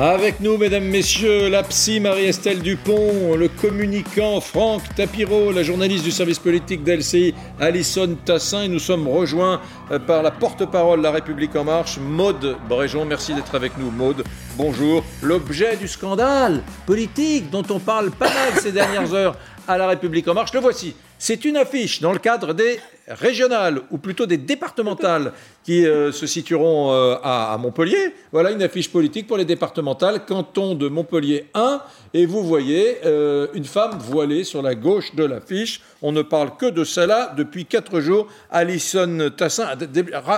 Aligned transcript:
Avec 0.00 0.38
nous, 0.38 0.56
mesdames, 0.58 0.84
messieurs, 0.84 1.48
la 1.48 1.64
psy 1.64 1.98
Marie-Estelle 1.98 2.62
Dupont, 2.62 3.34
le 3.34 3.48
communicant 3.48 4.40
Franck 4.40 4.94
Tapiro, 4.94 5.50
la 5.50 5.64
journaliste 5.64 6.04
du 6.04 6.12
service 6.12 6.38
politique 6.38 6.84
d'LCI 6.84 7.34
Alison 7.58 8.16
Tassin, 8.24 8.62
et 8.62 8.68
nous 8.68 8.78
sommes 8.78 9.08
rejoints 9.08 9.60
euh, 9.90 9.98
par 9.98 10.22
la 10.22 10.30
porte-parole 10.30 11.00
de 11.00 11.02
La 11.02 11.10
République 11.10 11.56
En 11.56 11.64
Marche, 11.64 11.98
Maude 11.98 12.56
Bréjon. 12.68 13.06
Merci 13.06 13.34
d'être 13.34 13.56
avec 13.56 13.76
nous, 13.76 13.90
Maude. 13.90 14.22
Bonjour. 14.56 15.02
L'objet 15.20 15.76
du 15.76 15.88
scandale 15.88 16.62
politique 16.86 17.50
dont 17.50 17.64
on 17.68 17.80
parle 17.80 18.12
pas 18.12 18.32
mal 18.32 18.52
ces 18.62 18.70
dernières 18.70 19.12
heures 19.14 19.36
à 19.66 19.78
La 19.78 19.88
République 19.88 20.28
En 20.28 20.34
Marche, 20.34 20.54
le 20.54 20.60
voici. 20.60 20.94
C'est 21.18 21.44
une 21.44 21.56
affiche 21.56 22.00
dans 22.00 22.12
le 22.12 22.20
cadre 22.20 22.54
des 22.54 22.78
régionales, 23.08 23.80
ou 23.90 23.98
plutôt 23.98 24.26
des 24.26 24.36
départementales, 24.36 25.32
qui 25.64 25.86
euh, 25.86 26.12
se 26.12 26.26
situeront 26.26 26.92
euh, 26.92 27.16
à, 27.22 27.56
Montpellier. 27.58 28.14
Voilà 28.32 28.50
une 28.50 28.62
affiche 28.62 28.90
politique 28.90 29.26
pour 29.26 29.36
les 29.36 29.44
départementales, 29.44 30.24
canton 30.24 30.74
de 30.74 30.88
Montpellier 30.88 31.46
1. 31.54 31.82
Et 32.14 32.26
vous 32.26 32.42
voyez 32.42 32.98
euh, 33.04 33.48
une 33.54 33.64
femme 33.64 33.98
voilée 33.98 34.44
sur 34.44 34.62
la 34.62 34.74
gauche 34.74 35.14
de 35.14 35.24
l'affiche. 35.24 35.82
On 36.00 36.12
ne 36.12 36.22
parle 36.22 36.56
que 36.56 36.66
de 36.66 36.84
cela 36.84 37.34
depuis 37.36 37.66
quatre 37.66 38.00
jours. 38.00 38.28
Alison 38.50 39.30
Tassin, 39.36 39.68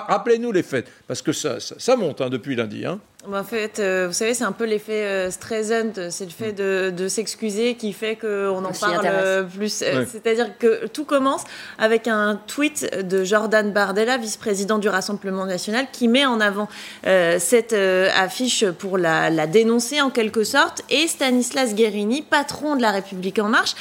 rappelez-nous 0.09 0.53
les 0.53 0.63
faits, 0.63 0.87
parce 1.07 1.23
que 1.23 1.33
ça, 1.33 1.97
monte 1.97 2.21
hein, 2.21 2.29
depuis 2.29 2.57
lundi. 2.57 2.85
Hein. 2.85 3.01
En 3.29 3.45
fait, 3.45 3.81
vous 4.07 4.13
savez, 4.15 4.33
c'est 4.33 4.45
un 4.45 4.53
peu 4.53 4.65
l'effet 4.65 5.05
euh, 5.05 5.31
Streisand, 5.31 6.11
c'est 6.11 6.25
le 6.25 6.31
fait 6.31 6.53
de, 6.53 7.09
s'excuser 7.09 7.75
qui 7.75 7.93
fait 7.93 8.17
qu'on 8.17 8.65
en 8.65 8.73
parle 8.73 9.47
plus. 9.49 9.73
C'est-à-dire 9.73 10.57
que 10.59 10.87
tout 10.87 11.05
commence 11.05 11.45
avec 11.79 12.09
un 12.09 12.41
tweet 12.47 13.07
de 13.07 13.23
Jordan 13.25 13.73
Bardella, 13.73 14.17
vice-président 14.17 14.79
du 14.79 14.89
Rassemblement 14.89 15.45
national, 15.45 15.87
qui 15.93 16.09
met 16.09 16.25
en 16.25 16.41
avant 16.41 16.69
euh, 17.07 17.39
cette 17.39 17.75
euh, 17.75 18.09
affiche 18.17 18.65
pour 18.71 18.97
la, 18.97 19.29
la, 19.29 19.47
dénoncer 19.47 20.01
en 20.01 20.11
quelque 20.11 20.45
sorte, 20.45 20.83
et 20.89 21.07
Stanislas 21.07 21.75
Guérini, 21.75 22.23
patron 22.23 22.77
de 22.77 22.83
La 22.83 22.91
République 22.91 23.39
En 23.39 23.49
Marche. 23.49 23.75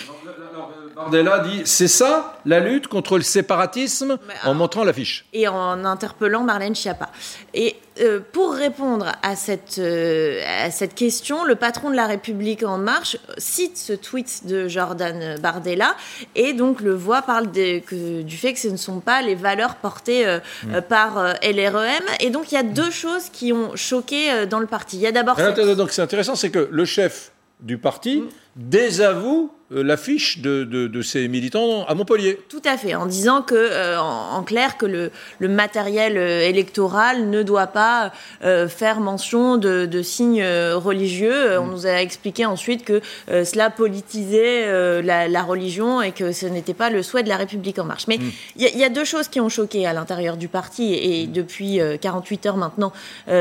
Bardella 1.00 1.40
dit 1.40 1.62
c'est 1.64 1.88
ça 1.88 2.34
la 2.46 2.60
lutte 2.60 2.88
contre 2.88 3.16
le 3.16 3.24
séparatisme 3.24 4.18
en 4.44 4.54
montrant 4.54 4.84
l'affiche. 4.84 5.26
Et 5.32 5.48
en 5.48 5.86
interpellant 5.86 6.44
Marlène 6.44 6.76
Schiappa. 6.76 7.10
Et 7.54 7.78
euh, 8.02 8.20
pour 8.34 8.54
répondre 8.54 9.14
à 9.24 9.38
cette, 9.38 9.78
euh, 9.78 10.42
à 10.46 10.70
cette 10.72 10.96
question, 10.96 11.46
le 11.46 11.56
patron 11.56 11.90
de 11.90 11.96
la 11.96 12.06
République 12.06 12.64
En 12.64 12.78
Marche 12.78 13.16
cite 13.38 13.78
ce 13.78 13.94
tweet 13.94 14.46
de 14.46 14.68
Jordan 14.68 15.40
Bardella 15.40 15.96
et 16.36 16.52
donc 16.52 16.82
le 16.82 16.94
voit 16.94 17.22
parle 17.22 17.50
que, 17.50 18.22
du 18.22 18.36
fait 18.36 18.52
que 18.52 18.60
ce 18.60 18.68
ne 18.68 18.76
sont 18.76 19.00
pas 19.00 19.22
les 19.22 19.36
valeurs 19.36 19.76
portées 19.76 20.28
euh, 20.28 20.40
mm. 20.66 20.82
par 20.82 21.34
LREM. 21.42 22.04
Et 22.20 22.30
donc 22.30 22.52
il 22.52 22.56
y 22.56 22.58
a 22.58 22.64
deux 22.64 22.92
choses 22.92 23.30
qui 23.32 23.54
ont 23.54 23.74
choqué 23.78 24.46
dans 24.48 24.60
le 24.60 24.68
parti. 24.68 24.98
Il 24.98 25.04
y 25.04 25.08
a 25.08 25.14
d'abord. 25.14 25.38
Donc 25.78 25.92
c'est 25.92 26.02
intéressant, 26.02 26.36
c'est 26.36 26.52
que 26.52 26.68
le 26.70 26.84
chef 26.84 27.32
du 27.62 27.78
parti 27.78 28.18
mm. 28.18 28.28
désavoue 28.58 29.54
l'affiche 29.72 30.40
de, 30.40 30.64
de, 30.64 31.02
ces 31.02 31.28
militants 31.28 31.86
à 31.86 31.94
Montpellier. 31.94 32.40
Tout 32.50 32.62
à 32.66 32.76
fait, 32.78 32.96
en 32.96 33.06
disant 33.06 33.42
que, 33.42 33.56
euh, 33.56 34.00
en, 34.00 34.42
clair, 34.44 34.78
que 34.78 34.86
le, 34.86 35.12
le, 35.38 35.48
matériel 35.48 36.18
euh, 36.18 36.42
électoral 36.42 37.30
ne 37.30 37.44
doit 37.44 37.68
pas 37.68 38.12
faire 38.42 39.00
mention 39.00 39.58
de, 39.58 39.86
de 39.86 40.02
signes 40.02 40.44
religieux. 40.44 41.60
On 41.60 41.66
mm. 41.66 41.72
nous 41.72 41.88
a 41.88 42.02
expliqué 42.02 42.46
ensuite 42.46 42.84
que 42.84 43.02
cela 43.28 43.70
politisait 43.70 45.02
la, 45.02 45.28
la, 45.28 45.44
religion 45.44 46.02
et 46.02 46.12
que 46.12 46.32
ce 46.32 46.46
n'était 46.46 46.74
pas 46.74 46.90
le 46.90 47.04
souhait 47.04 47.24
de 47.24 47.30
la 47.30 47.38
République 47.38 47.80
en 47.80 47.86
marche. 47.86 48.08
Mais 48.08 48.18
mm. 48.18 48.32
il 48.56 48.68
y, 48.68 48.78
y, 48.80 48.84
a 48.84 48.90
deux 48.90 49.04
choses 49.04 49.28
qui 49.28 49.40
ont 49.40 49.50
choqué 49.50 49.86
à 49.86 49.94
l'intérieur 49.94 50.38
du 50.38 50.48
parti 50.48 50.94
et, 50.94 51.28
mm. 51.28 51.32
depuis 51.32 51.80
48 52.02 52.46
heures 52.48 52.58
maintenant, 52.58 52.92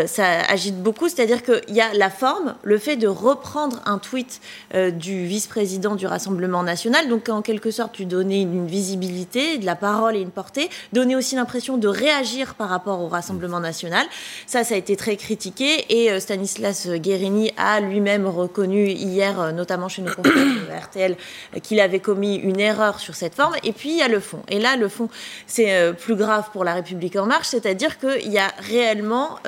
ça 0.06 0.26
agite 0.48 0.82
beaucoup. 0.82 1.08
C'est-à-dire 1.08 1.42
qu'il 1.42 1.74
y 1.74 1.80
a 1.80 1.92
la 1.94 2.10
forme, 2.10 2.54
le 2.62 2.78
fait 2.78 2.96
de 2.96 3.08
reprendre 3.08 3.80
un 3.86 3.98
tweet 3.98 4.40
du 4.74 5.24
vice-président 5.24 5.94
du 5.94 6.06
Rassemblement 6.06 6.17
national. 6.62 7.08
Donc, 7.08 7.28
en 7.28 7.42
quelque 7.42 7.70
sorte, 7.70 7.92
tu 7.92 8.04
donnais 8.04 8.42
une 8.42 8.66
visibilité, 8.66 9.58
de 9.58 9.66
la 9.66 9.76
parole 9.76 10.16
et 10.16 10.20
une 10.20 10.30
portée, 10.30 10.68
donner 10.92 11.16
aussi 11.16 11.34
l'impression 11.34 11.76
de 11.76 11.88
réagir 11.88 12.54
par 12.54 12.68
rapport 12.68 13.00
au 13.00 13.08
Rassemblement 13.08 13.60
national. 13.60 14.06
Ça, 14.46 14.64
ça 14.64 14.74
a 14.74 14.78
été 14.78 14.96
très 14.96 15.16
critiqué 15.16 15.84
et 15.88 16.10
euh, 16.10 16.20
Stanislas 16.20 16.88
Guérini 16.88 17.52
a 17.56 17.80
lui-même 17.80 18.26
reconnu 18.26 18.88
hier, 18.88 19.40
euh, 19.40 19.52
notamment 19.52 19.88
chez 19.88 20.02
nos 20.02 20.12
confrères 20.12 20.34
de 20.34 20.80
RTL, 20.84 21.16
qu'il 21.62 21.80
avait 21.80 22.00
commis 22.00 22.36
une 22.36 22.60
erreur 22.60 23.00
sur 23.00 23.14
cette 23.14 23.34
forme. 23.34 23.54
Et 23.64 23.72
puis, 23.72 23.90
il 23.90 23.96
y 23.96 24.02
a 24.02 24.08
le 24.08 24.20
fond. 24.20 24.42
Et 24.48 24.58
là, 24.58 24.76
le 24.76 24.88
fond, 24.88 25.08
c'est 25.46 25.74
euh, 25.74 25.92
plus 25.92 26.16
grave 26.16 26.48
pour 26.52 26.64
La 26.64 26.74
République 26.74 27.16
En 27.16 27.26
Marche, 27.26 27.48
c'est-à-dire 27.48 27.98
qu'il 27.98 28.30
y 28.30 28.38
a 28.38 28.48
réellement 28.58 29.38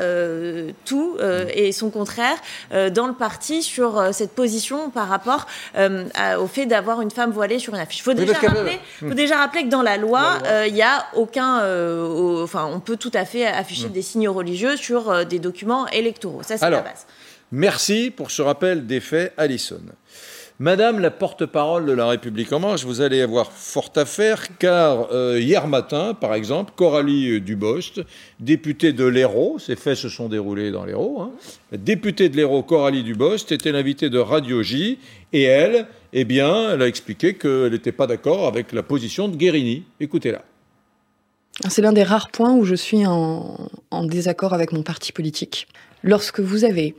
tout 0.84 1.16
et 1.54 1.72
son 1.72 1.90
contraire 1.90 2.36
dans 2.70 3.06
le 3.06 3.12
parti 3.12 3.62
sur 3.62 4.12
cette 4.12 4.32
position 4.32 4.90
par 4.90 5.08
rapport 5.08 5.46
au 5.76 6.46
fait 6.46 6.59
d'avoir 6.66 7.00
une 7.00 7.10
femme 7.10 7.30
voilée 7.30 7.58
sur 7.58 7.74
une 7.74 7.80
affiche. 7.80 8.00
Il 8.00 8.02
faut, 8.02 8.14
déjà 8.14 8.34
rappeler, 8.34 8.78
faut 8.98 9.14
déjà 9.14 9.36
rappeler 9.36 9.64
que 9.64 9.68
dans 9.68 9.82
la 9.82 9.96
loi, 9.96 10.38
euh, 10.46 10.66
il 10.66 10.74
n'y 10.74 10.82
a 10.82 11.06
aucun. 11.14 11.60
Euh, 11.60 12.42
enfin, 12.42 12.68
on 12.72 12.80
peut 12.80 12.96
tout 12.96 13.10
à 13.14 13.24
fait 13.24 13.46
afficher 13.46 13.88
hmm. 13.88 13.92
des 13.92 14.02
signes 14.02 14.28
religieux 14.28 14.76
sur 14.76 15.10
euh, 15.10 15.24
des 15.24 15.38
documents 15.38 15.86
électoraux. 15.88 16.42
Ça, 16.42 16.58
c'est 16.58 16.70
la 16.70 16.80
base. 16.80 17.06
Merci 17.52 18.12
pour 18.14 18.30
ce 18.30 18.42
rappel 18.42 18.86
des 18.86 19.00
faits, 19.00 19.32
Alison. 19.36 19.80
Madame 20.62 21.00
la 21.00 21.10
porte-parole 21.10 21.86
de 21.86 21.92
la 21.92 22.06
République 22.06 22.52
en 22.52 22.60
marche, 22.60 22.84
vous 22.84 23.00
allez 23.00 23.22
avoir 23.22 23.50
fort 23.50 23.90
à 23.96 24.04
faire 24.04 24.58
car 24.58 25.10
euh, 25.10 25.40
hier 25.40 25.66
matin, 25.66 26.12
par 26.12 26.34
exemple, 26.34 26.74
Coralie 26.76 27.40
Dubost, 27.40 28.02
députée 28.40 28.92
de 28.92 29.06
l'Hérault, 29.06 29.58
ces 29.58 29.74
faits 29.74 29.96
se 29.96 30.10
sont 30.10 30.28
déroulés 30.28 30.70
dans 30.70 30.84
l'Hérault, 30.84 31.22
hein, 31.22 31.30
députée 31.72 32.28
de 32.28 32.36
l'Hérault, 32.36 32.62
Coralie 32.62 33.02
Dubost, 33.02 33.52
était 33.52 33.72
l'invitée 33.72 34.10
de 34.10 34.18
Radio 34.18 34.62
J 34.62 34.98
et 35.32 35.44
elle, 35.44 35.86
eh 36.12 36.26
bien, 36.26 36.74
elle 36.74 36.82
a 36.82 36.88
expliqué 36.88 37.32
qu'elle 37.32 37.72
n'était 37.72 37.90
pas 37.90 38.06
d'accord 38.06 38.46
avec 38.46 38.72
la 38.72 38.82
position 38.82 39.28
de 39.28 39.36
Guérini. 39.36 39.84
Écoutez-la. 39.98 40.44
C'est 41.70 41.80
l'un 41.80 41.94
des 41.94 42.02
rares 42.02 42.30
points 42.30 42.52
où 42.54 42.66
je 42.66 42.74
suis 42.74 43.06
en 43.06 43.70
désaccord 44.04 44.52
avec 44.52 44.72
mon 44.72 44.82
parti 44.82 45.12
politique. 45.12 45.68
Lorsque 46.02 46.40
vous 46.40 46.64
avez 46.64 46.94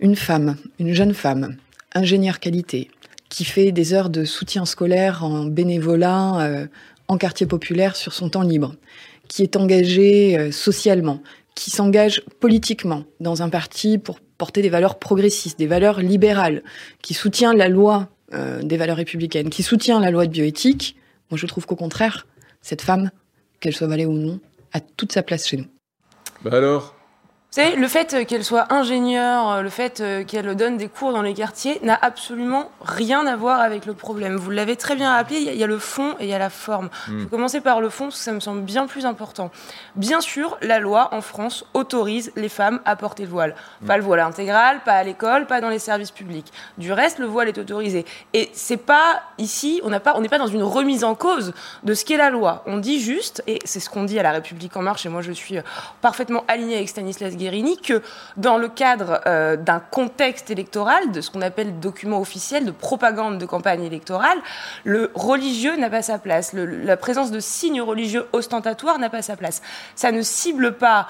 une 0.00 0.16
femme, 0.16 0.56
une 0.78 0.94
jeune 0.94 1.12
femme, 1.12 1.58
ingénieur 1.94 2.40
qualité, 2.40 2.90
qui 3.28 3.44
fait 3.44 3.72
des 3.72 3.94
heures 3.94 4.10
de 4.10 4.24
soutien 4.24 4.64
scolaire 4.64 5.24
en 5.24 5.44
bénévolat 5.44 6.40
euh, 6.40 6.66
en 7.08 7.18
quartier 7.18 7.46
populaire 7.46 7.96
sur 7.96 8.12
son 8.12 8.28
temps 8.28 8.42
libre, 8.42 8.74
qui 9.28 9.42
est 9.42 9.56
engagé 9.56 10.38
euh, 10.38 10.52
socialement, 10.52 11.20
qui 11.54 11.70
s'engage 11.70 12.22
politiquement 12.40 13.04
dans 13.20 13.42
un 13.42 13.48
parti 13.48 13.98
pour 13.98 14.20
porter 14.20 14.62
des 14.62 14.68
valeurs 14.70 14.98
progressistes, 14.98 15.58
des 15.58 15.66
valeurs 15.66 16.00
libérales, 16.00 16.62
qui 17.02 17.14
soutient 17.14 17.54
la 17.54 17.68
loi 17.68 18.08
euh, 18.32 18.62
des 18.62 18.76
valeurs 18.76 18.96
républicaines, 18.96 19.50
qui 19.50 19.62
soutient 19.62 20.00
la 20.00 20.10
loi 20.10 20.26
de 20.26 20.32
bioéthique, 20.32 20.96
moi 21.30 21.38
je 21.38 21.46
trouve 21.46 21.66
qu'au 21.66 21.76
contraire, 21.76 22.26
cette 22.62 22.82
femme, 22.82 23.10
qu'elle 23.60 23.74
soit 23.74 23.86
valée 23.86 24.06
ou 24.06 24.12
non, 24.12 24.40
a 24.72 24.80
toute 24.80 25.12
sa 25.12 25.22
place 25.22 25.46
chez 25.46 25.56
nous. 25.56 25.66
Bah 26.42 26.50
alors? 26.54 26.94
Savez, 27.54 27.76
le 27.76 27.86
fait 27.86 28.26
qu'elle 28.26 28.44
soit 28.44 28.72
ingénieure, 28.72 29.62
le 29.62 29.68
fait 29.68 30.00
euh, 30.00 30.24
qu'elle 30.24 30.56
donne 30.56 30.76
des 30.76 30.88
cours 30.88 31.12
dans 31.12 31.22
les 31.22 31.34
quartiers 31.34 31.78
n'a 31.82 31.96
absolument 32.00 32.70
rien 32.80 33.26
à 33.28 33.36
voir 33.36 33.60
avec 33.60 33.86
le 33.86 33.94
problème. 33.94 34.34
Vous 34.34 34.50
l'avez 34.50 34.74
très 34.74 34.96
bien 34.96 35.12
rappelé, 35.12 35.38
il 35.38 35.54
y, 35.54 35.62
a 35.62 35.66
le 35.68 35.78
fond 35.78 36.16
et 36.18 36.24
il 36.24 36.28
y 36.28 36.34
a 36.34 36.38
la 36.38 36.50
forme. 36.50 36.90
Je 37.06 37.14
vais 37.14 37.26
commencer 37.26 37.60
par 37.60 37.80
le 37.80 37.90
fond, 37.90 38.06
parce 38.06 38.18
que 38.18 38.24
ça 38.24 38.32
me 38.32 38.40
semble 38.40 38.62
bien 38.62 38.88
plus 38.88 39.06
important. 39.06 39.52
Bien 39.94 40.20
sûr, 40.20 40.58
la 40.62 40.80
loi 40.80 41.10
en 41.12 41.20
France 41.20 41.64
autorise 41.74 42.32
les 42.34 42.48
femmes 42.48 42.80
à 42.84 42.96
porter 42.96 43.22
le 43.22 43.28
voile. 43.28 43.54
Pas 43.86 43.98
le 43.98 44.02
voile 44.02 44.20
intégral, 44.20 44.80
pas 44.84 44.94
à 44.94 45.04
l'école, 45.04 45.46
pas 45.46 45.60
dans 45.60 45.68
les 45.68 45.78
services 45.78 46.10
publics. 46.10 46.52
Du 46.76 46.92
reste, 46.92 47.20
le 47.20 47.26
voile 47.26 47.48
est 47.48 47.58
autorisé. 47.58 48.04
Et 48.32 48.50
c'est 48.52 48.78
pas 48.78 49.22
ici, 49.38 49.80
on 49.84 49.90
n'est 49.90 50.00
pas, 50.00 50.20
pas 50.20 50.38
dans 50.38 50.48
une 50.48 50.64
remise 50.64 51.04
en 51.04 51.14
cause 51.14 51.52
de 51.84 51.94
ce 51.94 52.04
qu'est 52.04 52.16
la 52.16 52.30
loi. 52.30 52.64
On 52.66 52.78
dit 52.78 52.98
juste, 52.98 53.44
et 53.46 53.60
c'est 53.64 53.80
ce 53.80 53.88
qu'on 53.88 54.02
dit 54.02 54.18
à 54.18 54.24
la 54.24 54.32
République 54.32 54.76
en 54.76 54.82
marche, 54.82 55.06
et 55.06 55.08
moi 55.08 55.22
je 55.22 55.30
suis 55.30 55.58
parfaitement 56.00 56.44
alignée 56.48 56.76
avec 56.76 56.88
Stanislas 56.88 57.36
que 57.82 58.02
dans 58.36 58.58
le 58.58 58.68
cadre 58.68 59.20
euh, 59.26 59.56
d'un 59.56 59.80
contexte 59.80 60.50
électoral, 60.50 61.12
de 61.12 61.20
ce 61.20 61.30
qu'on 61.30 61.42
appelle 61.42 61.78
document 61.80 62.20
officiel, 62.20 62.64
de 62.64 62.70
propagande 62.70 63.38
de 63.38 63.46
campagne 63.46 63.84
électorale, 63.84 64.38
le 64.84 65.10
religieux 65.14 65.76
n'a 65.76 65.90
pas 65.90 66.02
sa 66.02 66.18
place. 66.18 66.52
la 66.52 66.96
présence 66.96 67.30
de 67.30 67.40
signes 67.40 67.82
religieux 67.82 68.26
ostentatoires 68.32 68.98
n'a 68.98 69.10
pas 69.10 69.22
sa 69.22 69.36
place. 69.36 69.62
Ça 69.94 70.12
ne 70.12 70.22
cible 70.22 70.74
pas 70.74 71.06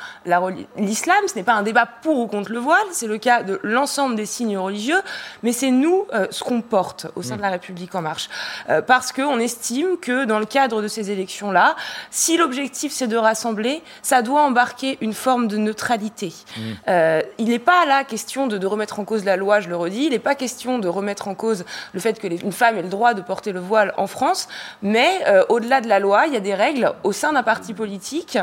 l'islam, 0.76 1.18
ce 1.26 1.34
n'est 1.34 1.42
pas 1.42 1.54
un 1.54 1.62
débat 1.62 1.86
pour 2.02 2.18
ou 2.18 2.26
contre 2.26 2.52
le 2.52 2.58
voile, 2.58 2.86
c'est 2.92 3.06
le 3.06 3.18
cas 3.18 3.42
de 3.42 3.60
l'ensemble 3.62 4.16
des 4.16 4.26
signes 4.26 4.58
religieux, 4.58 5.00
mais 5.42 5.52
c'est 5.52 5.70
nous 5.70 6.06
euh, 6.12 6.26
ce 6.30 6.44
qu'on 6.44 6.60
porte 6.60 7.06
au 7.16 7.22
sein 7.22 7.36
de 7.36 7.42
la 7.42 7.50
République 7.50 7.94
en 7.94 8.02
marche. 8.02 8.28
Euh, 8.68 8.82
parce 8.82 9.12
qu'on 9.12 9.38
estime 9.38 9.96
que 10.00 10.24
dans 10.24 10.38
le 10.38 10.46
cadre 10.46 10.82
de 10.82 10.88
ces 10.88 11.10
élections-là, 11.10 11.76
si 12.10 12.36
l'objectif 12.36 12.92
c'est 12.92 13.08
de 13.08 13.16
rassembler, 13.16 13.82
ça 14.02 14.22
doit 14.22 14.42
embarquer 14.42 14.98
une 15.00 15.14
forme 15.14 15.48
de 15.48 15.56
neutralité 15.56 16.23
Mmh. 16.28 16.60
Euh, 16.88 17.22
il 17.38 17.48
n'est 17.48 17.58
pas 17.58 17.86
là 17.86 18.04
question 18.04 18.46
de, 18.46 18.64
remettre 18.66 18.98
en 19.00 19.04
cause 19.04 19.24
la 19.24 19.36
loi, 19.36 19.60
je 19.60 19.68
le 19.68 19.76
redis, 19.76 20.04
il 20.04 20.10
n'est 20.10 20.18
pas 20.18 20.34
question 20.34 20.78
de 20.78 20.88
remettre 20.88 21.28
en 21.28 21.34
cause 21.34 21.64
le 21.92 22.00
fait 22.00 22.18
qu'une 22.18 22.52
femme 22.52 22.78
ait 22.78 22.82
le 22.82 22.88
droit 22.88 23.14
de 23.14 23.20
porter 23.20 23.52
le 23.52 23.60
voile 23.60 23.92
en 23.96 24.06
France, 24.06 24.48
mais 24.82 25.08
euh, 25.26 25.44
au-delà 25.48 25.80
de 25.80 25.88
la 25.88 25.98
loi, 25.98 26.26
il 26.26 26.32
y 26.32 26.36
a 26.36 26.40
des 26.40 26.54
règles 26.54 26.92
au 27.02 27.12
sein 27.12 27.32
d'un 27.32 27.42
parti 27.42 27.74
politique. 27.74 28.38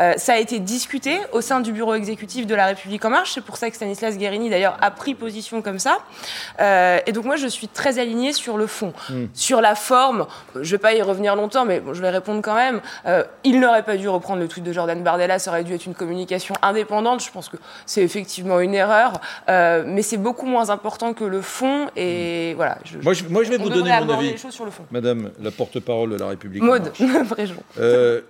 Euh, 0.00 0.14
ça 0.16 0.34
a 0.34 0.38
été 0.38 0.58
discuté 0.58 1.18
au 1.32 1.40
sein 1.40 1.60
du 1.60 1.72
bureau 1.72 1.94
exécutif 1.94 2.46
de 2.46 2.54
La 2.54 2.66
République 2.66 3.04
en 3.04 3.10
marche, 3.10 3.32
c'est 3.34 3.44
pour 3.44 3.56
ça 3.56 3.70
que 3.70 3.76
Stanislas 3.76 4.16
Guérini 4.16 4.50
d'ailleurs 4.50 4.76
a 4.80 4.90
pris 4.90 5.14
position 5.14 5.62
comme 5.62 5.78
ça. 5.78 5.98
et 6.58 7.12
donc 7.12 7.24
moi 7.24 7.36
je 7.36 7.46
suis 7.46 7.68
très 7.68 7.98
alignée 7.98 8.32
sur 8.32 8.56
le 8.56 8.66
fond. 8.66 8.92
Mmh. 9.10 9.24
Sur 9.34 9.60
la 9.60 9.74
forme, 9.74 10.26
je 10.54 10.60
ne 10.60 10.64
vais 10.64 10.78
pas 10.78 10.94
y 10.94 11.02
revenir 11.02 11.36
longtemps, 11.36 11.64
mais 11.64 11.82
je 11.92 12.00
vais 12.00 12.10
répondre 12.10 12.40
quand 12.42 12.54
même. 12.54 12.80
il 13.44 13.60
n'aurait 13.60 13.82
pas 13.82 13.96
dû 13.96 14.08
reprendre 14.08 14.40
le 14.40 14.48
tweet 14.48 14.64
de 14.64 14.72
Jordan 14.72 15.02
Bardella, 15.02 15.38
ça 15.38 15.50
aurait 15.50 15.64
dû 15.64 15.74
être 15.74 15.86
une 15.86 15.94
communication 15.94 16.54
indépendante. 16.62 17.20
Je 17.26 17.32
pense 17.32 17.48
que 17.48 17.56
c'est 17.84 18.02
effectivement 18.02 18.60
une 18.60 18.74
erreur, 18.74 19.20
euh, 19.48 19.84
mais 19.86 20.02
c'est 20.02 20.16
beaucoup 20.16 20.46
moins 20.46 20.70
important 20.70 21.12
que 21.12 21.24
le 21.24 21.40
fond. 21.40 21.88
Et 21.96 22.52
mm. 22.52 22.56
voilà. 22.56 22.78
moi, 23.02 23.12
je, 23.12 23.24
moi, 23.24 23.44
je 23.44 23.50
vais 23.50 23.58
vous 23.58 23.68
donner 23.68 23.90
mon 24.00 24.10
avis. 24.10 24.34
Madame 24.90 25.30
la 25.40 25.50
porte-parole 25.50 26.10
de 26.10 26.16
la 26.16 26.28
République. 26.28 26.62
Maude, 26.62 26.92
euh, 27.78 28.20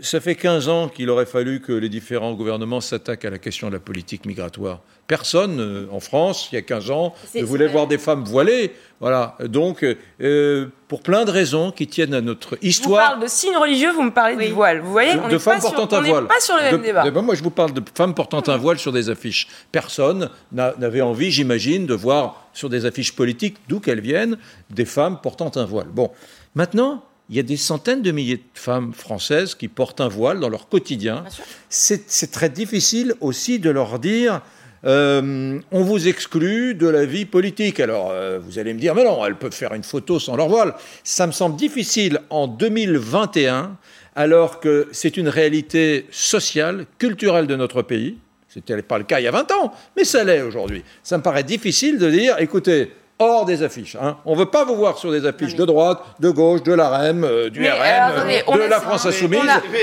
ça 0.00 0.20
fait 0.20 0.34
15 0.34 0.68
ans 0.68 0.88
qu'il 0.88 1.08
aurait 1.10 1.26
fallu 1.26 1.60
que 1.60 1.72
les 1.72 1.88
différents 1.88 2.34
gouvernements 2.34 2.80
s'attaquent 2.80 3.24
à 3.24 3.30
la 3.30 3.38
question 3.38 3.68
de 3.68 3.74
la 3.74 3.80
politique 3.80 4.26
migratoire. 4.26 4.80
Personne 5.06 5.60
euh, 5.60 5.86
en 5.90 6.00
France, 6.00 6.48
il 6.50 6.56
y 6.56 6.58
a 6.58 6.62
15 6.62 6.90
ans, 6.90 7.14
ne 7.34 7.42
voulait 7.42 7.68
voir 7.68 7.86
des 7.86 7.96
femmes 7.96 8.24
voilées. 8.24 8.72
Voilà. 9.00 9.36
Donc, 9.44 9.84
euh, 10.20 10.66
pour 10.88 11.02
plein 11.02 11.24
de 11.24 11.30
raisons 11.30 11.70
qui 11.70 11.86
tiennent 11.86 12.14
à 12.14 12.20
notre 12.20 12.58
histoire. 12.62 13.00
Je 13.00 13.04
vous 13.04 13.10
parle 13.10 13.22
de 13.22 13.28
signes 13.28 13.56
religieux, 13.56 13.92
vous 13.92 14.02
me 14.02 14.10
parlez 14.10 14.48
de 14.48 14.52
voile. 14.52 14.80
Vous 14.80 14.90
voyez, 14.90 15.12
on 15.18 15.28
de, 15.28 15.38
femmes 15.38 15.60
portant 15.60 15.96
un 15.96 16.00
voile. 16.00 16.26
pas 16.26 16.40
sur 16.40 16.56
le 16.56 16.62
même 16.62 16.82
débat. 16.82 17.10
moi, 17.22 17.34
je 17.34 17.42
vous 17.42 17.50
parle 17.50 17.72
de 17.72 17.82
femmes 17.94 18.14
portant 18.14 18.42
un 18.48 18.56
voile 18.56 18.78
sur 18.78 18.92
des 18.92 19.08
affiches. 19.08 19.48
Personne 19.70 20.30
n'avait 20.52 21.02
envie, 21.02 21.30
j'imagine, 21.30 21.86
de 21.86 21.94
voir 21.94 22.48
sur 22.52 22.68
des 22.68 22.86
affiches 22.86 23.14
politiques, 23.14 23.56
d'où 23.68 23.80
qu'elles 23.80 24.00
viennent, 24.00 24.36
des 24.70 24.84
femmes 24.84 25.20
portant 25.22 25.52
un 25.56 25.64
voile. 25.64 25.88
Bon, 25.88 26.10
maintenant, 26.54 27.02
il 27.28 27.36
y 27.36 27.40
a 27.40 27.42
des 27.42 27.56
centaines 27.56 28.02
de 28.02 28.12
milliers 28.12 28.36
de 28.36 28.42
femmes 28.54 28.92
françaises 28.92 29.54
qui 29.54 29.68
portent 29.68 30.00
un 30.00 30.08
voile 30.08 30.40
dans 30.40 30.48
leur 30.48 30.68
quotidien. 30.68 31.24
C'est 31.68 32.30
très 32.30 32.48
difficile 32.48 33.14
aussi 33.20 33.58
de 33.58 33.70
leur 33.70 33.98
dire 33.98 34.42
euh, 34.84 35.58
on 35.72 35.82
vous 35.82 36.06
exclut 36.06 36.74
de 36.74 36.86
la 36.86 37.04
vie 37.04 37.24
politique. 37.24 37.80
Alors, 37.80 38.10
euh, 38.12 38.38
vous 38.40 38.58
allez 38.58 38.72
me 38.72 38.78
dire, 38.78 38.94
mais 38.94 39.04
non, 39.04 39.24
elles 39.24 39.36
peuvent 39.36 39.52
faire 39.52 39.74
une 39.74 39.82
photo 39.82 40.20
sans 40.20 40.36
leur 40.36 40.48
voile. 40.48 40.74
Ça 41.02 41.26
me 41.26 41.32
semble 41.32 41.56
difficile 41.56 42.20
en 42.30 42.46
2021, 42.46 43.76
alors 44.14 44.60
que 44.60 44.88
c'est 44.92 45.16
une 45.16 45.28
réalité 45.28 46.06
sociale, 46.10 46.86
culturelle 46.98 47.48
de 47.48 47.56
notre 47.56 47.82
pays. 47.82 48.18
C'était 48.48 48.80
pas 48.82 48.98
le 48.98 49.04
cas 49.04 49.18
il 49.18 49.24
y 49.24 49.28
a 49.28 49.32
20 49.32 49.50
ans, 49.52 49.74
mais 49.96 50.04
ça 50.04 50.22
l'est 50.24 50.42
aujourd'hui. 50.42 50.84
Ça 51.02 51.18
me 51.18 51.22
paraît 51.22 51.44
difficile 51.44 51.98
de 51.98 52.08
dire, 52.08 52.36
écoutez, 52.38 52.92
hors 53.18 53.46
des 53.46 53.62
affiches. 53.62 53.96
Hein. 53.96 54.18
On 54.26 54.34
ne 54.34 54.40
veut 54.40 54.50
pas 54.50 54.64
vous 54.64 54.76
voir 54.76 54.98
sur 54.98 55.10
des 55.10 55.24
affiches 55.24 55.54
de 55.54 55.64
droite, 55.64 56.02
de 56.20 56.28
gauche, 56.28 56.62
de 56.62 56.72
l'AREM, 56.74 57.24
euh, 57.24 57.48
du 57.48 57.66
RM, 57.66 58.58
de 58.58 58.68
la 58.68 58.80
France 58.80 59.06
Insoumise. 59.06 59.40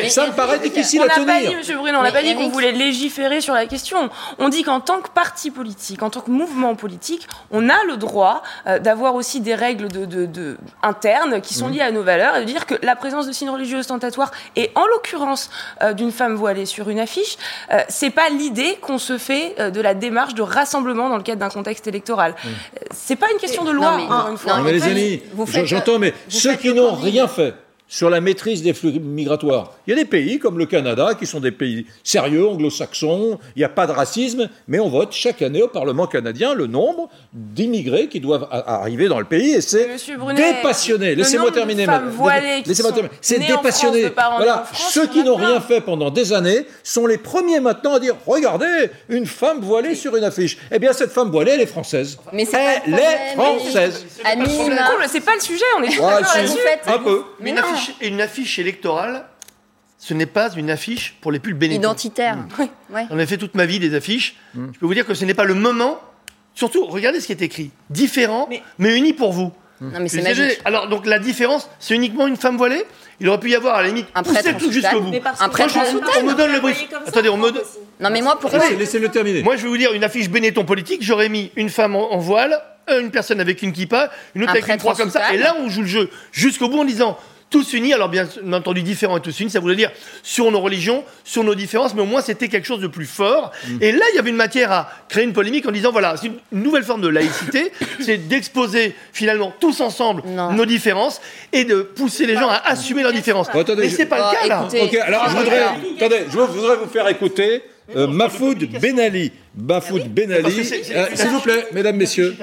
ça 0.09 0.27
me 0.27 0.33
paraît 0.33 0.59
difficile 0.59 1.01
à 1.01 1.07
tenir. 1.07 1.25
Pas 1.25 1.41
dit, 1.41 1.55
Monsieur 1.55 1.77
Bruno, 1.77 1.97
on 1.99 2.03
n'a 2.03 2.11
pas 2.11 2.21
dit 2.21 2.35
qu'on 2.35 2.49
voulait 2.49 2.71
légiférer 2.71 3.41
sur 3.41 3.55
la 3.55 3.65
question. 3.65 4.09
On 4.37 4.49
dit 4.49 4.61
qu'en 4.63 4.81
tant 4.81 5.01
que 5.01 5.09
parti 5.09 5.49
politique, 5.49 6.03
en 6.03 6.11
tant 6.11 6.21
que 6.21 6.29
mouvement 6.29 6.75
politique, 6.75 7.27
on 7.49 7.69
a 7.69 7.83
le 7.87 7.97
droit 7.97 8.43
euh, 8.67 8.77
d'avoir 8.77 9.15
aussi 9.15 9.41
des 9.41 9.55
règles 9.55 9.87
de, 9.87 10.57
internes 10.83 11.41
qui 11.41 11.55
sont 11.55 11.69
mmh. 11.69 11.71
liées 11.71 11.81
à 11.81 11.91
nos 11.91 12.03
valeurs 12.03 12.35
et 12.35 12.41
de 12.41 12.45
dire 12.45 12.67
que 12.67 12.75
la 12.83 12.95
présence 12.95 13.25
de 13.25 13.31
signes 13.31 13.49
religieux 13.49 13.79
ostentatoires 13.79 14.31
et 14.55 14.71
en 14.75 14.85
l'occurrence 14.85 15.49
euh, 15.81 15.93
d'une 15.93 16.11
femme 16.11 16.35
voilée 16.35 16.65
sur 16.65 16.89
une 16.89 16.99
affiche, 16.99 17.37
c'est 17.89 18.09
pas 18.09 18.29
l'idée 18.29 18.77
qu'on 18.81 18.97
se 18.97 19.17
fait 19.17 19.55
de 19.71 19.81
la 19.81 19.93
démarche 19.93 20.35
de 20.35 20.41
rassemblement 20.41 21.09
dans 21.09 21.17
le 21.17 21.23
cadre 21.23 21.39
d'un 21.39 21.49
contexte 21.49 21.87
électoral. 21.87 22.35
Mmh. 22.43 22.49
C'est 22.93 23.15
pas 23.23 23.31
une 23.31 23.39
question 23.39 23.63
de 23.63 23.71
loi, 23.71 23.97
une 24.31 24.37
fois. 24.37 24.59
mais 24.61 24.71
les 24.73 24.83
amis, 24.83 25.21
j'entends, 25.65 25.99
mais 25.99 26.13
ceux 26.27 26.55
qui 26.55 26.73
n'ont 26.73 26.93
rien 26.93 27.27
fait, 27.27 27.53
sur 27.87 28.09
la 28.09 28.21
maîtrise 28.21 28.63
des 28.63 28.73
flux 28.73 28.99
migratoires. 28.99 29.73
Il 29.85 29.91
y 29.91 29.93
a 29.93 29.95
des 29.95 30.05
pays 30.05 30.39
comme 30.39 30.57
le 30.57 30.65
Canada 30.65 31.13
qui 31.17 31.25
sont 31.25 31.39
des 31.39 31.51
pays 31.51 31.85
sérieux, 32.03 32.47
anglo-saxons, 32.47 33.37
il 33.55 33.59
n'y 33.59 33.65
a 33.65 33.69
pas 33.69 33.85
de 33.85 33.91
racisme, 33.91 34.49
mais 34.67 34.79
on 34.79 34.89
vote 34.89 35.09
chaque 35.11 35.41
année 35.41 35.61
au 35.61 35.67
Parlement 35.67 36.07
canadien 36.07 36.53
le 36.53 36.65
nombre 36.65 37.09
d'immigrés 37.33 38.07
qui 38.07 38.19
doivent 38.19 38.47
arriver 38.49 39.07
dans 39.07 39.19
le 39.19 39.25
pays 39.25 39.51
et 39.51 39.61
c'est 39.61 39.87
dépassionné. 40.35 41.15
Laissez-moi 41.15 41.51
terminer. 41.51 41.85
Laissez-moi 42.65 42.91
terminer. 42.91 43.13
C'est 43.21 43.39
dépassionné. 43.39 44.11
Voilà, 44.37 44.65
ceux 44.73 45.07
qui 45.07 45.23
n'ont 45.23 45.35
rien 45.35 45.61
fait 45.61 45.81
pendant 45.81 46.09
des 46.09 46.33
années 46.33 46.65
sont 46.83 47.05
les 47.05 47.17
premiers 47.17 47.59
maintenant 47.59 47.93
à 47.93 47.99
dire 47.99 48.15
regardez, 48.25 48.89
une 49.09 49.25
femme 49.25 49.59
voilée 49.59 49.95
sur 49.95 50.15
une 50.15 50.23
affiche. 50.23 50.57
Eh 50.71 50.79
bien, 50.79 50.93
cette 50.93 51.11
femme 51.11 51.29
voilée, 51.29 51.51
elle 51.51 51.61
est 51.61 51.65
française. 51.65 52.17
Mais 52.31 52.47
elle 52.51 52.93
est 52.93 53.35
française. 53.35 54.05
C'est 55.07 55.21
pas 55.23 55.35
le 55.35 55.41
sujet, 55.41 55.65
on 55.77 55.83
est 55.83 55.89
d'accord 55.89 56.21
là-dessus. 56.21 56.57
Un 56.87 56.97
peu. 56.97 57.23
Mais 57.39 57.51
non 57.51 57.61
une 58.01 58.21
affiche 58.21 58.59
électorale, 58.59 59.25
ce 59.97 60.13
n'est 60.13 60.25
pas 60.25 60.51
une 60.53 60.69
affiche 60.69 61.17
pour 61.21 61.31
les 61.31 61.39
pulls 61.39 61.53
bénéfiques. 61.53 61.81
Identitaire. 61.81 62.35
Mmh. 62.35 62.97
On 63.09 63.19
a 63.19 63.25
fait 63.25 63.37
toute 63.37 63.55
ma 63.55 63.65
vie 63.65 63.79
des 63.79 63.95
affiches. 63.95 64.35
Mmh. 64.53 64.67
Je 64.73 64.79
peux 64.79 64.85
vous 64.85 64.93
dire 64.93 65.05
que 65.05 65.13
ce 65.13 65.23
n'est 65.25 65.33
pas 65.33 65.45
le 65.45 65.53
moment. 65.53 65.99
Surtout, 66.55 66.85
regardez 66.85 67.19
ce 67.19 67.27
qui 67.27 67.31
est 67.31 67.41
écrit. 67.41 67.71
Différent, 67.89 68.47
mais, 68.49 68.61
mais 68.77 68.97
uni 68.97 69.13
pour 69.13 69.31
vous. 69.31 69.51
Non, 69.81 69.99
mais 69.99 70.07
c'est 70.07 70.21
magique. 70.21 70.59
Alors, 70.65 70.87
donc 70.87 71.05
la 71.05 71.19
différence, 71.19 71.69
c'est 71.79 71.95
uniquement 71.95 72.27
une 72.27 72.37
femme 72.37 72.57
voilée? 72.57 72.83
Il 73.19 73.29
aurait 73.29 73.39
pu 73.39 73.49
y 73.49 73.55
avoir, 73.55 73.75
à 73.75 73.81
la 73.81 73.89
limite, 73.89 74.07
un 74.15 74.23
prêtre 74.23 74.57
tout 74.57 74.71
jusqu'au 74.71 75.01
bout. 75.01 75.13
Un 75.39 75.49
prêtre 75.49 75.77
On 76.19 76.23
me 76.23 76.33
donne 76.33 76.51
le 76.51 76.59
brief. 76.59 76.85
Attendez, 77.05 77.29
on 77.29 77.37
me 77.37 77.51
donne. 77.51 77.63
Non, 77.99 78.09
mais 78.09 78.21
moi, 78.21 78.37
pourquoi 78.39 78.69
Laissez-le 78.69 79.09
terminer. 79.09 79.43
Moi, 79.43 79.57
je 79.57 79.63
vais 79.63 79.69
vous 79.69 79.77
dire, 79.77 79.93
une 79.93 80.03
affiche 80.03 80.29
Benetton 80.29 80.65
politique, 80.65 81.01
j'aurais 81.01 81.29
mis 81.29 81.51
une 81.55 81.69
femme 81.69 81.95
en, 81.95 82.17
voile, 82.17 82.61
une 82.89 83.11
personne 83.11 83.39
avec 83.39 83.61
une 83.61 83.71
kippa, 83.71 84.11
une 84.35 84.43
autre 84.43 84.51
avec 84.51 84.67
une 84.67 84.77
croix 84.77 84.95
comme 84.95 85.11
ça. 85.11 85.33
Et 85.33 85.37
là, 85.37 85.55
on 85.59 85.69
joue 85.69 85.81
le 85.81 85.87
jeu 85.87 86.09
jusqu'au 86.31 86.69
bout 86.69 86.79
en 86.79 86.85
disant 86.85 87.17
tous 87.53 87.73
unis, 87.73 87.93
alors 87.93 88.09
bien 88.09 88.27
entendu 88.51 88.81
différents 88.81 89.17
et 89.17 89.21
tous 89.21 89.39
unis, 89.39 89.51
ça 89.51 89.59
voulait 89.59 89.75
dire 89.75 89.91
sur 90.23 90.49
nos 90.49 90.59
religions, 90.59 91.03
sur 91.23 91.43
nos 91.43 91.53
différences, 91.53 91.93
mais 91.93 92.01
au 92.01 92.05
moins 92.05 92.21
c'était 92.21 92.47
quelque 92.47 92.65
chose 92.65 92.79
de 92.79 92.87
plus 92.87 93.05
fort. 93.05 93.51
Mm. 93.67 93.77
Et 93.79 93.91
là, 93.91 94.03
il 94.11 94.15
y 94.15 94.19
avait 94.19 94.31
une 94.31 94.35
matière 94.35 94.71
à 94.71 94.89
créer 95.07 95.23
une 95.23 95.33
polémique 95.33 95.67
en 95.67 95.71
disant, 95.71 95.91
voilà, 95.91 96.17
c'est 96.17 96.31
une 96.51 96.63
nouvelle 96.63 96.83
forme 96.83 97.01
de 97.01 97.07
laïcité, 97.07 97.71
c'est 97.99 98.27
d'exposer 98.27 98.95
finalement 99.13 99.53
tous 99.59 99.81
ensemble 99.81 100.23
nos 100.25 100.65
différences 100.65 101.21
et 101.51 101.63
de 101.63 101.83
pousser 101.83 102.25
les 102.25 102.33
gens 102.33 102.49
à 102.49 102.59
assumer 102.65 103.03
leurs 103.03 103.13
différences. 103.13 103.49
mais 103.53 103.89
c'est 103.89 104.07
pas 104.07 104.17
le 104.17 104.35
cas 104.35 104.47
là. 104.47 104.67
alors 105.05 105.29
je 105.29 105.35
voudrais, 105.37 105.63
attendez, 105.97 106.25
je 106.31 106.37
voudrais 106.37 106.77
vous 106.77 106.89
faire 106.89 107.07
écouter 107.07 107.61
euh, 107.95 108.07
Mafoud 108.07 108.57
Benali. 108.79 109.31
Mafoud 109.55 110.07
Benali. 110.13 110.59
Euh, 110.91 111.07
s'il 111.13 111.29
vous 111.29 111.41
plaît, 111.41 111.67
mesdames, 111.73 111.97
messieurs. 111.97 112.35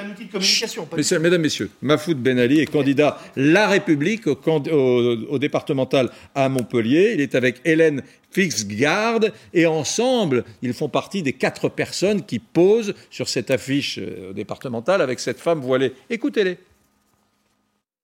mesdames, 1.20 1.40
messieurs. 1.40 1.70
Mafoud 1.82 2.18
Benali 2.18 2.60
est 2.60 2.66
candidat 2.66 3.18
La 3.36 3.66
République 3.68 4.26
au, 4.26 5.38
départemental 5.38 6.10
à 6.34 6.48
Montpellier. 6.48 7.12
Il 7.14 7.20
est 7.20 7.34
avec 7.34 7.60
Hélène 7.64 8.02
Fixgard 8.30 9.20
et 9.52 9.66
ensemble, 9.66 10.44
ils 10.62 10.72
font 10.72 10.88
partie 10.88 11.22
des 11.22 11.32
quatre 11.32 11.68
personnes 11.68 12.24
qui 12.24 12.38
posent 12.38 12.94
sur 13.10 13.28
cette 13.28 13.50
affiche 13.50 13.98
euh, 13.98 14.32
départementale 14.32 15.02
avec 15.02 15.18
cette 15.18 15.40
femme 15.40 15.60
voilée. 15.60 15.94
Écoutez-les. 16.08 16.58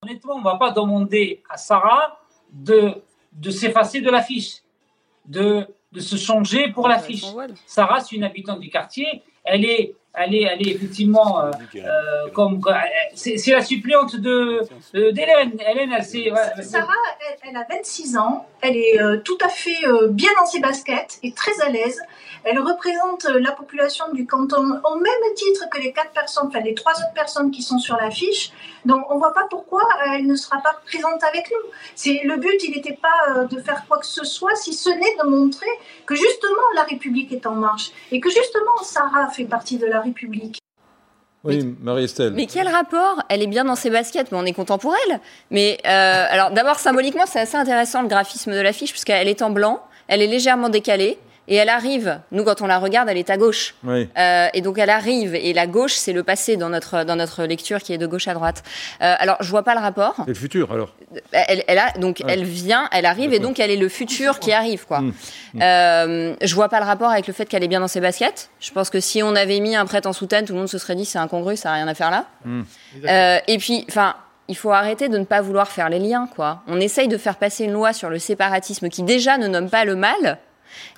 Honnêtement, 0.02 0.34
on 0.34 0.38
ne 0.38 0.44
va 0.44 0.56
pas 0.56 0.72
demander 0.72 1.42
à 1.48 1.56
Sarah 1.56 2.18
de, 2.52 2.94
de 3.32 3.50
s'effacer 3.50 4.00
de 4.00 4.10
l'affiche, 4.10 4.62
de 5.26 5.66
de 5.96 6.00
se 6.00 6.16
changer 6.16 6.68
pour 6.68 6.88
l'affiche. 6.88 7.24
Sarah, 7.66 8.00
c'est 8.00 8.14
une 8.14 8.24
habitante 8.24 8.60
du 8.60 8.68
quartier. 8.68 9.22
Elle 9.44 9.64
est, 9.64 9.94
elle 10.12 10.34
est, 10.34 10.42
elle 10.42 10.66
est 10.66 10.72
effectivement 10.72 11.40
euh, 11.40 11.50
euh, 11.76 12.30
comme 12.32 12.60
c'est 13.14 13.52
la 13.52 13.62
suppléante 13.62 14.16
de 14.16 14.60
d'Hélène. 14.92 15.52
Hélène, 15.70 15.92
elle 15.96 16.04
Sarah, 16.64 16.92
elle, 17.48 17.56
a 17.56 17.66
26 17.68 18.16
ans. 18.16 18.46
Elle 18.60 18.76
est 18.76 19.00
euh, 19.00 19.18
tout 19.18 19.38
à 19.44 19.48
fait 19.48 19.76
bien 20.10 20.30
dans 20.38 20.46
ses 20.46 20.60
baskets 20.60 21.18
et 21.22 21.32
très 21.32 21.60
à 21.60 21.68
l'aise. 21.68 22.00
Elle 22.44 22.60
représente 22.60 23.24
la 23.24 23.52
population 23.52 24.04
du 24.12 24.26
canton 24.26 24.62
au 24.62 24.96
même 24.96 25.34
titre 25.34 25.68
que 25.70 25.80
les 25.80 25.92
quatre 25.92 26.12
personnes, 26.12 26.46
enfin 26.48 26.60
les 26.60 26.74
trois 26.74 26.92
autres 26.92 27.12
personnes 27.14 27.50
qui 27.50 27.62
sont 27.62 27.78
sur 27.78 27.96
l'affiche. 27.96 28.52
Donc 28.84 29.04
on 29.10 29.14
ne 29.14 29.18
voit 29.18 29.34
pas 29.34 29.46
pourquoi 29.50 29.82
elle 30.14 30.26
ne 30.26 30.36
sera 30.36 30.58
pas 30.58 30.76
présente 30.84 31.22
avec 31.24 31.50
nous. 31.50 31.70
C'est 31.94 32.20
le 32.24 32.36
but, 32.36 32.62
il 32.62 32.76
n'était 32.76 32.98
pas 33.00 33.44
de 33.44 33.60
faire 33.60 33.84
quoi 33.88 33.98
que 33.98 34.06
ce 34.06 34.24
soit, 34.24 34.54
si 34.54 34.72
ce 34.74 34.90
n'est 34.90 35.16
de 35.22 35.28
montrer 35.28 35.66
que 36.06 36.14
justement 36.14 36.62
la 36.76 36.84
République 36.84 37.32
est 37.32 37.46
en 37.46 37.54
marche 37.54 37.90
et 38.12 38.20
que 38.20 38.30
justement 38.30 38.76
Sarah 38.82 39.28
fait 39.30 39.44
partie 39.44 39.78
de 39.78 39.86
la 39.86 40.00
République. 40.00 40.60
Oui, 41.46 41.76
Marie-Estelle. 41.80 42.32
Mais 42.34 42.46
quel 42.46 42.68
rapport? 42.68 43.22
Elle 43.28 43.42
est 43.42 43.46
bien 43.46 43.64
dans 43.64 43.76
ses 43.76 43.90
baskets, 43.90 44.32
mais 44.32 44.38
on 44.38 44.44
est 44.44 44.52
content 44.52 44.78
pour 44.78 44.94
elle. 44.94 45.20
Mais 45.50 45.78
euh, 45.86 46.26
alors, 46.28 46.50
d'abord, 46.50 46.78
symboliquement, 46.78 47.24
c'est 47.26 47.40
assez 47.40 47.56
intéressant 47.56 48.02
le 48.02 48.08
graphisme 48.08 48.52
de 48.52 48.60
l'affiche, 48.60 48.90
puisqu'elle 48.90 49.28
est 49.28 49.42
en 49.42 49.50
blanc, 49.50 49.82
elle 50.08 50.22
est 50.22 50.26
légèrement 50.26 50.68
décalée, 50.68 51.18
et 51.48 51.56
elle 51.56 51.68
arrive. 51.68 52.20
Nous, 52.32 52.44
quand 52.44 52.60
on 52.62 52.66
la 52.66 52.78
regarde, 52.78 53.08
elle 53.08 53.16
est 53.16 53.30
à 53.30 53.36
gauche. 53.36 53.74
Euh, 53.86 54.48
et 54.52 54.60
donc 54.60 54.78
elle 54.78 54.90
arrive. 54.90 55.34
Et 55.34 55.52
la 55.52 55.66
gauche, 55.66 55.94
c'est 55.94 56.12
le 56.12 56.22
passé 56.22 56.56
dans 56.56 56.68
notre, 56.68 57.04
dans 57.04 57.16
notre 57.16 57.44
lecture 57.44 57.80
qui 57.80 57.92
est 57.92 57.98
de 57.98 58.06
gauche 58.06 58.28
à 58.28 58.34
droite. 58.34 58.62
Euh, 59.02 59.14
alors, 59.18 59.36
je 59.40 59.50
vois 59.50 59.62
pas 59.62 59.74
le 59.74 59.80
rapport. 59.80 60.14
C'est 60.18 60.28
le 60.28 60.34
futur, 60.34 60.72
alors. 60.72 60.94
Elle, 61.32 61.64
elle 61.66 61.78
a, 61.78 61.92
donc, 61.92 62.22
elle 62.26 62.44
vient, 62.44 62.88
elle 62.92 63.06
arrive, 63.06 63.32
et 63.32 63.38
donc 63.38 63.60
elle 63.60 63.70
est 63.70 63.76
le 63.76 63.88
futur 63.88 64.38
qui 64.38 64.52
arrive, 64.52 64.86
quoi. 64.86 65.00
Mmh. 65.00 65.12
Euh, 65.62 66.34
je 66.42 66.54
vois 66.54 66.68
pas 66.68 66.80
le 66.80 66.86
rapport 66.86 67.10
avec 67.10 67.26
le 67.26 67.32
fait 67.32 67.46
qu'elle 67.46 67.64
est 67.64 67.68
bien 67.68 67.80
dans 67.80 67.88
ses 67.88 68.00
baskets. 68.00 68.50
Je 68.60 68.70
pense 68.72 68.90
que 68.90 69.00
si 69.00 69.22
on 69.22 69.34
avait 69.34 69.60
mis 69.60 69.76
un 69.76 69.86
prêtre 69.86 70.08
en 70.08 70.12
soutane, 70.12 70.44
tout 70.44 70.52
le 70.52 70.58
monde 70.58 70.68
se 70.68 70.78
serait 70.78 70.96
dit 70.96 71.04
c'est 71.04 71.18
incongru, 71.18 71.56
ça 71.56 71.70
n'a 71.70 71.76
rien 71.76 71.88
à 71.88 71.94
faire 71.94 72.10
là. 72.10 72.26
Mmh. 72.44 72.62
Euh, 73.08 73.38
et 73.46 73.58
puis, 73.58 73.86
enfin, 73.88 74.16
il 74.48 74.56
faut 74.56 74.70
arrêter 74.70 75.08
de 75.08 75.18
ne 75.18 75.24
pas 75.24 75.40
vouloir 75.40 75.68
faire 75.68 75.88
les 75.88 75.98
liens, 75.98 76.28
quoi. 76.34 76.62
On 76.68 76.80
essaye 76.80 77.08
de 77.08 77.16
faire 77.16 77.36
passer 77.36 77.64
une 77.64 77.72
loi 77.72 77.92
sur 77.92 78.10
le 78.10 78.18
séparatisme 78.18 78.88
qui 78.88 79.02
déjà 79.02 79.38
ne 79.38 79.48
nomme 79.48 79.70
pas 79.70 79.84
le 79.84 79.96
mal. 79.96 80.38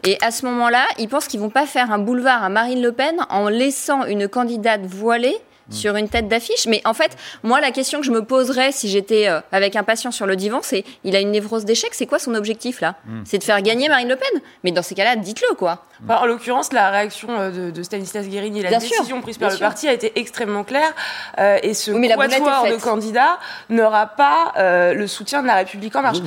Et 0.05 0.19
à 0.23 0.31
ce 0.31 0.47
moment-là, 0.47 0.85
ils 0.99 1.09
pensent 1.09 1.29
qu'ils 1.29 1.41
vont 1.41 1.51
pas 1.51 1.67
faire 1.67 1.91
un 1.91 1.99
boulevard 1.99 2.43
à 2.43 2.49
Marine 2.49 2.83
Le 2.83 2.93
Pen 2.93 3.17
en 3.31 3.49
laissant 3.49 4.05
une 4.05 4.29
candidate 4.29 4.83
voilée 4.83 5.37
Mm. 5.69 5.73
sur 5.73 5.97
une 5.97 6.09
tête 6.09 6.29
d'affiche. 6.29 6.67
Mais 6.67 6.81
en 6.85 6.95
fait, 6.95 7.17
moi, 7.43 7.61
la 7.61 7.71
question 7.71 8.01
que 8.01 8.07
je 8.07 8.11
me 8.11 8.25
poserais 8.25 8.73
si 8.73 8.89
j'étais 8.89 9.29
euh, 9.29 9.41
avec 9.53 9.77
un 9.77 9.83
patient 9.83 10.11
sur 10.11 10.27
le 10.27 10.37
divan, 10.37 10.61
c'est 10.63 10.85
il 11.05 11.15
a 11.17 11.21
une 11.21 11.31
névrose 11.31 11.65
d'échec, 11.65 11.91
c'est 11.93 12.07
quoi 12.07 12.19
son 12.19 12.35
objectif 12.35 12.81
là 12.81 12.97
mm. 13.07 13.23
C'est 13.25 13.39
de 13.39 13.45
faire 13.45 13.61
gagner 13.63 13.89
Marine 13.89 14.09
Le 14.09 14.17
Pen 14.17 14.41
Mais 14.65 14.73
dans 14.73 14.83
ces 14.83 14.95
cas-là, 14.95 15.17
dites-le 15.17 15.55
quoi. 15.55 15.85
en 16.09 16.27
l'occurrence, 16.27 16.73
la 16.73 16.91
réaction 16.91 17.29
euh, 17.31 17.71
de, 17.71 17.83
Stanislas 17.83 18.27
Guérini, 18.27 18.63
la 18.63 18.71
décision 18.79 19.21
prise 19.21 19.39
par 19.39 19.51
le 19.51 19.59
parti 19.59 19.89
a 19.89 19.93
été 19.93 20.13
extrêmement 20.17 20.65
claire. 20.65 20.93
Euh, 21.39 21.59
et 21.63 21.75
ce 21.75 21.91
oui, 21.91 22.09
quatuor 22.09 22.67
de 22.67 22.81
candidats 22.81 23.39
n'aura 23.69 24.07
pas 24.07 24.53
le 24.95 25.07
soutien 25.07 25.43
de 25.43 25.47
la 25.47 25.57
République 25.57 25.95
en 25.97 26.03
marche. 26.03 26.19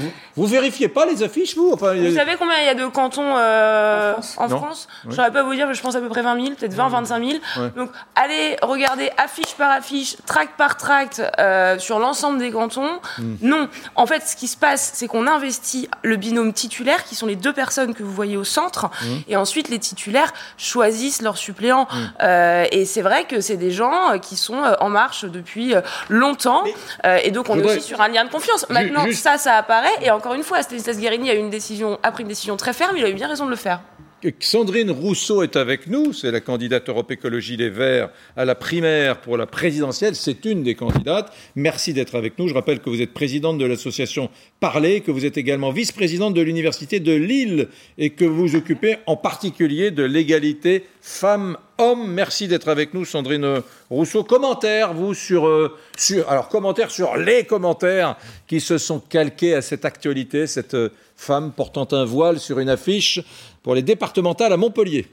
Vous, 0.42 0.48
vérifiez 0.48 0.88
pas 0.88 1.06
les 1.06 1.24
affiches, 1.24 1.56
vous 1.56 1.72
enfin, 1.74 1.94
Vous 1.94 2.16
savez 2.16 2.36
combien 2.38 2.58
il 2.60 2.66
y 2.66 2.70
a 2.70 2.76
de 2.76 2.86
cantons 2.88 3.36
en 3.36 4.14
France, 4.14 4.36
en 4.38 4.50
France? 4.50 4.88
Je 5.04 5.10
ne 5.10 5.14
saurais 5.14 5.32
pas 5.32 5.44
vous 5.44 5.54
dire, 5.54 5.68
mais 5.68 5.74
je 5.74 5.82
pense 5.82 5.96
à 5.96 6.02
peu 6.02 6.10
près 6.10 6.22
20 6.22 6.42
000, 6.44 6.56
peut-être 6.56 6.74
20, 6.74 6.90
25 6.90 7.24
000. 7.24 7.40
Donc, 7.76 7.90
allez 8.16 8.58
regarder 8.62 9.10
affiche 9.18 9.56
par 9.56 9.72
affiche, 9.72 10.16
tract 10.26 10.58
par 10.58 10.78
tract 10.78 11.22
euh, 11.40 11.80
sur 11.80 12.00
l'ensemble 12.00 12.40
des 12.40 12.52
cantons. 12.52 13.00
Hmm. 13.18 13.36
Non. 13.42 13.70
En 13.96 14.06
fait, 14.06 14.24
ce 14.28 14.36
qui 14.36 14.48
se 14.48 14.58
passe, 14.58 14.92
c'est 14.94 15.08
qu'on 15.08 15.28
investit 15.28 15.90
le 16.04 16.16
binôme 16.16 16.54
titulaire, 16.54 17.04
qui 17.04 17.16
sont 17.16 17.28
les 17.28 17.36
deux 17.36 17.54
personnes 17.54 17.94
que 17.94 18.04
vous 18.04 18.14
voyez 18.14 18.38
au 18.38 18.44
centre, 18.44 18.86
hmm. 18.86 19.18
et 19.28 19.36
ensuite 19.36 19.70
les 19.70 19.80
titulaires 19.80 20.34
choisissent 20.58 21.22
leurs 21.22 21.38
suppléants. 21.38 21.88
Hmm. 21.92 21.98
Euh, 22.22 22.66
et 22.72 22.86
c'est 22.86 23.02
vrai 23.02 23.26
que 23.26 23.42
c'est 23.42 23.58
des 23.58 23.72
gens 23.72 24.12
euh, 24.12 24.18
qui 24.18 24.36
sont 24.36 24.62
en 24.80 24.90
marche 24.90 25.26
depuis 25.26 25.74
longtemps, 26.10 26.64
et 27.24 27.32
donc 27.32 27.50
on 27.50 27.60
est 27.60 27.66
aussi 27.66 27.82
sur 27.82 28.02
un 28.02 28.08
lien 28.08 28.26
de 28.26 28.30
confiance. 28.30 28.68
Maintenant, 28.70 29.06
ça, 29.14 29.38
ça 29.38 29.56
apparaît, 29.56 29.90
et 30.02 30.12
une 30.36 30.44
fois, 30.44 30.64
Stanislas 30.64 31.00
Guérini 31.00 31.30
a, 31.30 31.34
pris 32.12 32.24
une 32.24 32.30
décision 32.30 32.58
très 32.58 32.74
ferme, 32.74 32.98
il 32.98 33.06
a 33.06 33.10
eu 33.10 33.14
bien 33.14 33.28
raison 33.28 33.46
de 33.46 33.52
le 33.52 33.56
faire. 33.56 33.82
Sandrine 34.40 34.92
Rousseau 34.92 35.42
est 35.42 35.56
avec 35.56 35.88
nous, 35.88 36.14
c'est 36.14 36.30
la 36.30 36.42
candidate 36.42 36.88
Europe 36.90 37.10
Écologie 37.10 37.58
Les 37.58 37.70
Verts 37.70 38.12
à 38.38 38.46
la 38.46 38.54
primaire 38.54 39.20
pour 39.20 39.36
la 39.36 39.48
présidentielle, 39.48 40.16
c'est 40.16 40.46
une 40.46 40.62
des 40.62 40.76
candidates. 40.76 41.34
Merci 41.56 41.94
d'être 41.94 42.16
avec 42.16 42.38
nous. 42.38 42.48
Je 42.48 42.54
rappelle 42.54 42.80
que 42.82 42.90
vous 42.92 43.02
êtes 43.02 43.14
présidente 43.14 43.58
de 43.58 43.66
l'association 43.66 44.30
Parler, 44.60 45.02
que 45.02 45.10
vous 45.10 45.26
êtes 45.26 45.38
également 45.38 45.72
vice-présidente 45.72 46.36
de 46.36 46.42
l'Université 46.42 47.00
de 47.00 47.14
Lille 47.14 47.70
et 47.98 48.12
que 48.12 48.26
vous 48.26 48.50
vous 48.50 48.56
occupez 48.56 48.98
en 49.08 49.16
particulier 49.16 49.90
de 49.90 50.04
l'égalité 50.04 50.86
femmes-hommes. 51.02 51.58
Merci 52.08 52.48
d'être 52.48 52.68
avec 52.68 52.94
nous, 52.94 53.06
Sandrine 53.06 53.62
Rousseau. 53.90 54.24
Commentaire, 54.24 54.94
vous, 54.94 55.16
sur, 55.16 55.48
euh, 55.48 55.76
sur, 55.98 56.30
alors, 56.30 56.48
commentaire 56.48 56.92
sur 56.92 57.18
les 57.18 57.44
commentaires 57.44 58.18
qui 58.48 58.62
se 58.62 58.78
sont 58.78 59.00
calqués 59.00 59.56
à 59.56 59.64
cette 59.64 59.84
actualité, 59.84 60.46
cette 60.46 60.76
euh, 60.76 60.90
femme 61.16 61.52
portant 61.52 61.88
un 61.92 62.06
voile 62.06 62.40
sur 62.40 62.60
une 62.60 62.70
affiche 62.70 63.20
pour 63.64 63.74
les 63.74 63.82
départementales 63.82 64.54
à 64.54 64.58
Montpellier. 64.58 65.08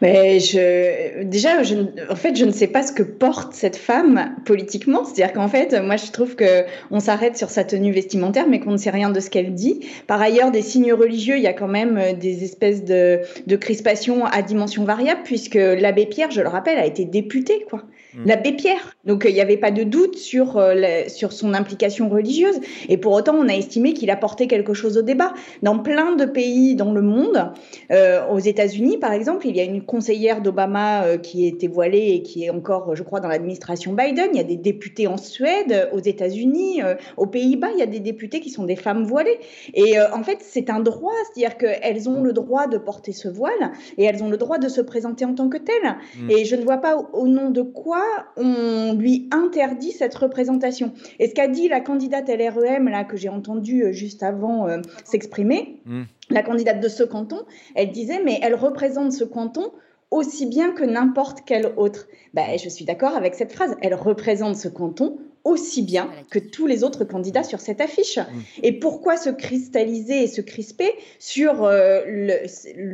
Mais 0.00 0.38
je, 0.38 1.24
déjà, 1.24 1.62
je, 1.62 1.74
en 2.08 2.14
fait, 2.14 2.36
je 2.36 2.44
ne 2.44 2.52
sais 2.52 2.68
pas 2.68 2.82
ce 2.82 2.92
que 2.92 3.02
porte 3.02 3.52
cette 3.52 3.76
femme 3.76 4.36
politiquement. 4.44 5.04
C'est-à-dire 5.04 5.32
qu'en 5.32 5.48
fait, 5.48 5.74
moi, 5.82 5.96
je 5.96 6.10
trouve 6.12 6.36
que 6.36 6.64
on 6.90 7.00
s'arrête 7.00 7.36
sur 7.36 7.50
sa 7.50 7.64
tenue 7.64 7.92
vestimentaire, 7.92 8.46
mais 8.48 8.60
qu'on 8.60 8.72
ne 8.72 8.76
sait 8.76 8.90
rien 8.90 9.10
de 9.10 9.20
ce 9.20 9.28
qu'elle 9.28 9.54
dit. 9.54 9.80
Par 10.06 10.20
ailleurs, 10.20 10.50
des 10.50 10.62
signes 10.62 10.92
religieux, 10.92 11.36
il 11.36 11.42
y 11.42 11.48
a 11.48 11.52
quand 11.52 11.68
même 11.68 11.98
euh, 11.98 12.12
des 12.12 12.44
espèces 12.44 12.84
de, 12.84 13.20
de 13.46 13.56
crispations 13.56 14.24
à 14.24 14.42
dimension 14.42 14.84
variable, 14.84 15.22
puisque 15.24 15.54
l'abbé 15.54 16.06
Pierre, 16.06 16.30
je 16.30 16.42
le 16.42 16.48
rappelle, 16.48 16.78
a 16.78 16.86
été 16.86 17.04
député, 17.04 17.64
quoi. 17.68 17.82
Mm. 18.18 18.26
l'abbé 18.26 18.52
Pierre. 18.52 18.96
Donc 19.04 19.24
il 19.26 19.34
n'y 19.34 19.40
avait 19.40 19.56
pas 19.56 19.70
de 19.70 19.84
doute 19.84 20.16
sur, 20.16 20.56
euh, 20.56 21.04
sur 21.08 21.32
son 21.32 21.54
implication 21.54 22.08
religieuse. 22.08 22.58
Et 22.88 22.96
pour 22.96 23.12
autant, 23.12 23.34
on 23.34 23.48
a 23.48 23.54
estimé 23.54 23.94
qu'il 23.94 24.10
apportait 24.10 24.46
quelque 24.46 24.74
chose 24.74 24.98
au 24.98 25.02
débat. 25.02 25.34
Dans 25.62 25.78
plein 25.78 26.16
de 26.16 26.24
pays 26.24 26.74
dans 26.74 26.92
le 26.92 27.02
monde, 27.02 27.52
euh, 27.92 28.26
aux 28.28 28.38
États-Unis 28.38 28.98
par 28.98 29.12
exemple, 29.12 29.46
il 29.46 29.56
y 29.56 29.60
a 29.60 29.64
une 29.64 29.82
conseillère 29.82 30.42
d'Obama 30.42 31.04
euh, 31.04 31.18
qui 31.18 31.46
était 31.46 31.68
voilée 31.68 32.12
et 32.14 32.22
qui 32.22 32.44
est 32.44 32.50
encore, 32.50 32.96
je 32.96 33.02
crois, 33.02 33.20
dans 33.20 33.28
l'administration 33.28 33.92
Biden. 33.92 34.30
Il 34.32 34.36
y 34.36 34.40
a 34.40 34.44
des 34.44 34.56
députés 34.56 35.06
en 35.06 35.16
Suède, 35.16 35.88
aux 35.92 36.00
États-Unis, 36.00 36.80
aux 37.16 37.26
Pays-Bas, 37.26 37.68
il 37.74 37.78
y 37.78 37.82
a 37.82 37.86
des 37.86 38.00
députés 38.00 38.40
qui 38.40 38.50
sont 38.50 38.64
des 38.64 38.76
femmes 38.76 39.04
voilées. 39.04 39.38
Et 39.74 40.00
en 40.00 40.22
fait, 40.22 40.38
c'est 40.40 40.70
un 40.70 40.80
droit, 40.80 41.12
c'est-à-dire 41.32 41.56
qu'elles 41.56 42.08
ont 42.08 42.22
le 42.22 42.32
droit 42.32 42.66
de 42.66 42.78
porter 42.78 43.12
ce 43.12 43.28
voile 43.28 43.72
et 43.96 44.04
elles 44.04 44.22
ont 44.22 44.30
le 44.30 44.36
droit 44.36 44.58
de 44.58 44.68
se 44.68 44.80
présenter 44.80 45.24
en 45.24 45.34
tant 45.34 45.48
que 45.48 45.58
telles. 45.58 45.96
Mm. 46.18 46.30
Et 46.30 46.44
je 46.44 46.56
ne 46.56 46.62
vois 46.62 46.78
pas 46.78 46.96
au 47.12 47.26
nom 47.26 47.50
de 47.50 47.62
quoi 47.62 48.02
on 48.36 48.94
lui 48.94 49.28
interdit 49.32 49.92
cette 49.92 50.14
représentation. 50.14 50.92
Et 51.18 51.28
ce 51.28 51.34
qu'a 51.34 51.48
dit 51.48 51.68
la 51.68 51.80
candidate 51.80 52.28
LREM, 52.28 52.88
là, 52.88 53.04
que 53.04 53.16
j'ai 53.16 53.28
entendu 53.28 53.82
euh, 53.82 53.92
juste 53.92 54.22
avant 54.22 54.68
euh, 54.68 54.78
s'exprimer, 55.04 55.80
hmm. 55.86 56.04
la 56.30 56.42
candidate 56.42 56.80
de 56.80 56.88
ce 56.88 57.02
canton, 57.02 57.42
elle 57.74 57.90
disait, 57.90 58.22
mais 58.24 58.38
elle 58.42 58.54
représente 58.54 59.12
ce 59.12 59.24
canton 59.24 59.72
aussi 60.10 60.46
bien 60.46 60.72
que 60.72 60.84
n'importe 60.84 61.40
quel 61.44 61.72
autre. 61.76 62.08
Ben, 62.34 62.58
je 62.58 62.68
suis 62.68 62.84
d'accord 62.84 63.14
avec 63.14 63.34
cette 63.34 63.52
phrase. 63.52 63.76
Elle 63.82 63.94
représente 63.94 64.56
ce 64.56 64.68
canton 64.68 65.18
aussi 65.48 65.82
bien 65.82 66.10
que 66.30 66.38
tous 66.38 66.66
les 66.66 66.84
autres 66.84 67.04
candidats 67.04 67.42
sur 67.42 67.60
cette 67.60 67.80
affiche. 67.80 68.18
Mm. 68.18 68.40
Et 68.62 68.72
pourquoi 68.78 69.16
se 69.16 69.30
cristalliser 69.30 70.22
et 70.22 70.26
se 70.26 70.40
crisper 70.40 70.92
sur 71.18 71.64
euh, 71.64 72.00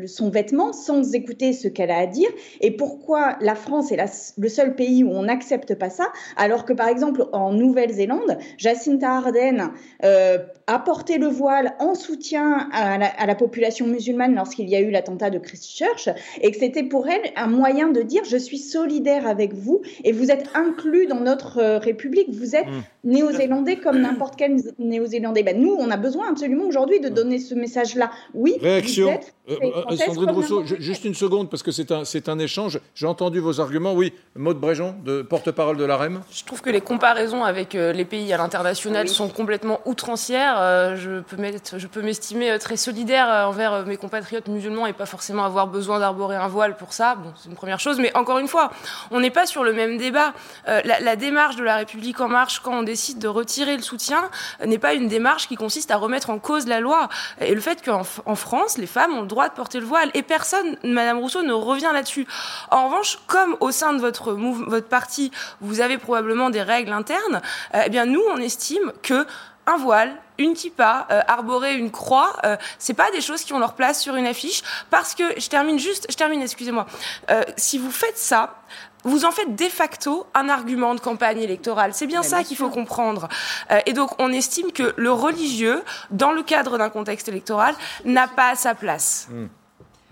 son 0.06 0.30
vêtement 0.30 0.73
sans 0.73 1.14
écouter 1.14 1.52
ce 1.52 1.68
qu'elle 1.68 1.90
a 1.90 1.99
à 1.99 2.06
dire? 2.06 2.30
Et 2.61 2.70
pourquoi 2.70 3.37
la 3.40 3.54
France 3.54 3.92
est 3.92 3.99
le 4.37 4.49
seul 4.49 4.75
pays 4.75 5.04
où 5.04 5.11
on 5.11 5.25
n'accepte 5.25 5.75
pas 5.75 5.90
ça, 5.90 6.12
alors 6.37 6.64
que 6.64 6.73
par 6.73 6.88
exemple 6.88 7.26
en 7.32 7.52
Nouvelle-Zélande, 7.52 8.38
Jacinta 8.58 9.11
Ardern 9.16 9.73
euh, 10.04 10.38
a 10.66 10.78
porté 10.78 11.18
le 11.18 11.26
voile 11.26 11.75
en 11.78 11.94
soutien 11.94 12.68
à 12.73 12.99
la, 12.99 13.06
à 13.06 13.26
la 13.26 13.35
population 13.35 13.87
musulmane 13.87 14.35
lorsqu'il 14.35 14.68
y 14.68 14.76
a 14.76 14.80
eu 14.80 14.90
l'attentat 14.90 15.30
de 15.30 15.38
Christchurch, 15.38 16.09
et 16.40 16.50
que 16.50 16.59
c'était 16.59 16.85
pour 16.85 17.09
elle 17.09 17.33
un 17.37 17.47
moyen 17.47 17.88
de 17.88 18.02
dire 18.02 18.23
je 18.25 18.37
suis 18.37 18.59
solidaire 18.59 19.26
avec 19.26 19.52
vous 19.52 19.83
et 20.04 20.12
vous 20.12 20.30
êtes 20.30 20.49
inclus 20.54 21.06
dans 21.06 21.21
notre 21.21 21.59
euh, 21.59 21.78
République 21.78 22.30
vous 22.30 22.56
êtes 22.56 22.66
mm. 22.66 22.83
néo-zélandais 23.04 23.76
comme 23.76 24.00
n'importe 24.00 24.37
quel 24.37 24.56
néo-zélandais. 24.78 25.42
Ben, 25.42 25.61
nous, 25.61 25.75
on 25.78 25.90
a 25.90 25.97
besoin 25.97 26.30
absolument 26.30 26.64
aujourd'hui 26.64 27.00
de 27.00 27.09
donner 27.09 27.38
ce 27.38 27.54
message-là. 27.54 28.11
Oui, 28.35 28.56
Réaction. 28.61 29.06
Vous 29.06 29.12
êtes 29.12 29.34
euh, 29.50 29.56
euh, 29.90 29.96
Sandrine 29.96 30.30
Rousseau, 30.30 30.64
juste 30.64 31.04
une 31.04 31.14
seconde, 31.14 31.50
parce 31.50 31.62
que 31.62 31.70
c'est 31.70 31.92
un, 31.92 32.04
c'est 32.06 32.30
un 32.30 32.38
échange. 32.38 32.80
J'ai 32.94 33.06
entendu 33.06 33.40
vos 33.40 33.60
arguments. 33.60 33.92
Oui, 33.92 34.14
Maude 34.34 34.58
Bréjon, 34.58 34.94
de 35.04 35.20
porte-parole 35.20 35.76
de 35.76 35.84
l'AREM. 35.84 36.22
Je 36.30 36.44
trouve 36.44 36.62
que 36.62 36.70
les 36.70 36.80
comparaisons 36.80 37.44
avec 37.44 37.74
euh, 37.74 37.92
les 37.92 38.06
pays 38.06 38.32
à 38.32 38.38
l'international 38.38 39.06
sont 39.08 39.28
complètement 39.28 39.80
outrancières. 39.84 40.96
je, 40.96 41.20
peux 41.20 41.36
je 41.76 41.86
peux 41.86 42.00
m'estimer 42.00 42.58
très 42.58 42.78
solidaire 42.78 43.28
envers 43.48 43.84
mes 43.84 43.98
compatriotes 43.98 44.48
musulmans 44.48 44.86
et 44.86 44.94
pas 44.94 45.06
forcément 45.06 45.44
avoir 45.44 45.66
besoin 45.66 45.98
d'arborer 45.98 46.36
un 46.36 46.48
voile 46.48 46.76
pour 46.76 46.94
ça. 46.94 47.14
Bon, 47.16 47.32
c'est 47.36 47.50
une 47.50 47.56
première 47.56 47.80
chose. 47.80 47.98
Mais 48.00 48.16
encore 48.16 48.38
une 48.38 48.48
fois, 48.48 48.70
on 49.10 49.20
n'est 49.20 49.30
pas 49.30 49.46
sur 49.46 49.62
le 49.62 49.74
même 49.74 49.98
débat. 49.98 50.32
la, 50.66 51.00
la 51.00 51.16
démarche 51.16 51.56
de 51.56 51.64
la 51.64 51.76
République 51.76 52.20
en 52.20 52.28
marche 52.28 52.60
quand 52.60 52.78
on 52.78 52.82
décide 52.82 53.18
de 53.18 53.28
retirer 53.28 53.76
le 53.76 53.82
soutien 53.82 54.30
n'est 54.64 54.78
pas 54.78 54.94
une 54.94 55.08
démarche 55.08 55.48
qui 55.48 55.56
consiste 55.56 55.90
à 55.90 55.96
remettre 55.96 56.30
en 56.30 56.38
cause 56.38 56.66
la 56.66 56.80
loi. 56.80 57.08
Et 57.40 57.54
le 57.54 57.60
fait 57.60 57.84
qu'en 57.84 58.02
en 58.24 58.34
France, 58.34 58.78
les 58.78 58.86
femmes 58.86 59.12
ont 59.12 59.22
le 59.22 59.26
droit 59.26 59.34
de 59.35 59.55
porter 59.55 59.81
le 59.81 59.87
voile 59.87 60.11
et 60.14 60.23
personne, 60.23 60.76
Madame 60.85 61.19
Rousseau, 61.19 61.43
ne 61.43 61.53
revient 61.53 61.91
là-dessus. 61.93 62.26
En 62.71 62.87
revanche, 62.87 63.19
comme 63.26 63.57
au 63.61 63.71
sein 63.71 63.93
de 63.93 63.99
votre, 63.99 64.33
votre 64.33 64.88
parti, 64.88 65.31
vous 65.61 65.81
avez 65.81 65.99
probablement 65.99 66.50
des 66.50 66.62
règles 66.62 66.93
internes, 66.93 67.43
eh 67.85 67.91
bien 67.91 68.07
nous, 68.07 68.23
on 68.33 68.38
estime 68.38 68.93
que 69.03 69.26
un 69.67 69.76
voile, 69.76 70.14
une 70.38 70.55
kippa, 70.55 71.07
euh, 71.11 71.21
arborer 71.26 71.76
une 71.76 71.91
croix, 71.91 72.37
euh, 72.45 72.57
c'est 72.79 72.95
pas 72.95 73.11
des 73.12 73.21
choses 73.21 73.45
qui 73.45 73.53
ont 73.53 73.59
leur 73.59 73.75
place 73.75 74.03
sur 74.03 74.17
une 74.17 74.26
affiche 74.26 74.62
parce 74.91 75.14
que 75.14 75.25
je 75.38 75.49
termine 75.49 75.79
juste, 75.79 76.07
je 76.11 76.17
termine, 76.17 76.43
excusez-moi. 76.43 76.87
Euh, 77.31 77.43
si 77.57 77.79
vous 77.79 77.91
faites 77.91 78.19
ça, 78.19 78.57
vous 79.04 79.25
en 79.25 79.30
faites 79.30 79.54
de 79.54 79.64
facto 79.64 80.26
un 80.34 80.49
argument 80.49 80.94
de 80.94 81.00
campagne 81.00 81.40
électorale. 81.40 81.92
C'est 81.94 82.06
bien 82.06 82.23
ça 82.23 82.42
qu'il 82.42 82.56
faut 82.56 82.70
comprendre. 82.70 83.28
Euh, 83.70 83.78
et 83.87 83.92
donc, 83.92 84.11
on 84.18 84.32
estime 84.32 84.73
que 84.73 84.94
le 84.96 85.12
religieux, 85.12 85.82
dans 86.11 86.32
le 86.32 86.42
cadre 86.42 86.78
d'un 86.78 86.90
contexte 86.90 87.28
électoral, 87.28 87.75
n'a 88.04 88.28
pas 88.28 88.54
sa 88.54 88.75
place. 88.75 89.28
Mmh. 89.30 89.46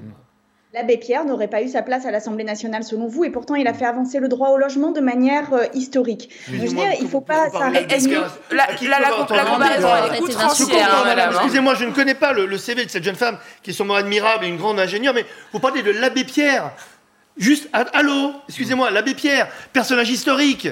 Mmh. 0.00 0.04
l'abbé 0.75 0.96
Pierre 0.99 1.25
n'aurait 1.25 1.49
pas 1.49 1.62
eu 1.62 1.68
sa 1.68 1.82
place 1.82 2.06
à 2.06 2.11
l'Assemblée 2.11 2.44
nationale 2.44 2.84
selon 2.84 3.06
vous, 3.06 3.25
et 3.25 3.30
pourtant 3.30 3.54
il 3.54 3.66
a 3.66 3.75
fait 3.75 3.84
avancer 3.84 4.18
le 4.20 4.28
droit 4.28 4.50
au 4.50 4.58
logement 4.58 4.90
de 4.92 5.00
manière 5.00 5.52
euh, 5.52 5.64
historique. 5.75 6.30
je 6.50 6.58
veux 6.58 6.68
dire, 6.68 6.90
il 6.99 7.04
ne 7.04 7.08
faut 7.08 7.20
pas 7.20 7.50
s'arrêter. 7.50 7.96
La, 8.50 8.66
la, 8.82 9.00
la, 9.00 9.11
comparaison 9.11 9.88
est 10.14 10.20
outrancière, 10.20 11.04
madame. 11.04 11.34
Excusez-moi, 11.34 11.75
je 11.75 11.84
ne 11.87 11.92
connais 11.92 12.14
pas 12.14 12.32
le, 12.32 12.58
CV 12.58 12.84
de 12.84 12.90
cette 12.90 13.04
jeune 13.04 13.16
femme 13.16 13.38
qui 13.62 13.70
est 13.70 13.75
sûrement 13.75 13.94
admirable 13.94 14.44
et 14.44 14.49
une 14.49 14.58
grande 14.58 14.78
ingénieure, 14.78 15.14
mais 15.14 15.25
vous 15.52 15.61
parlez 15.61 15.82
de 15.82 15.90
l'abbé 15.90 16.25
Pierre. 16.25 16.72
Juste, 17.36 17.68
allô, 17.72 18.34
excusez-moi, 18.48 18.90
l'abbé 18.90 19.14
Pierre, 19.14 19.48
personnage 19.72 20.10
historique. 20.10 20.68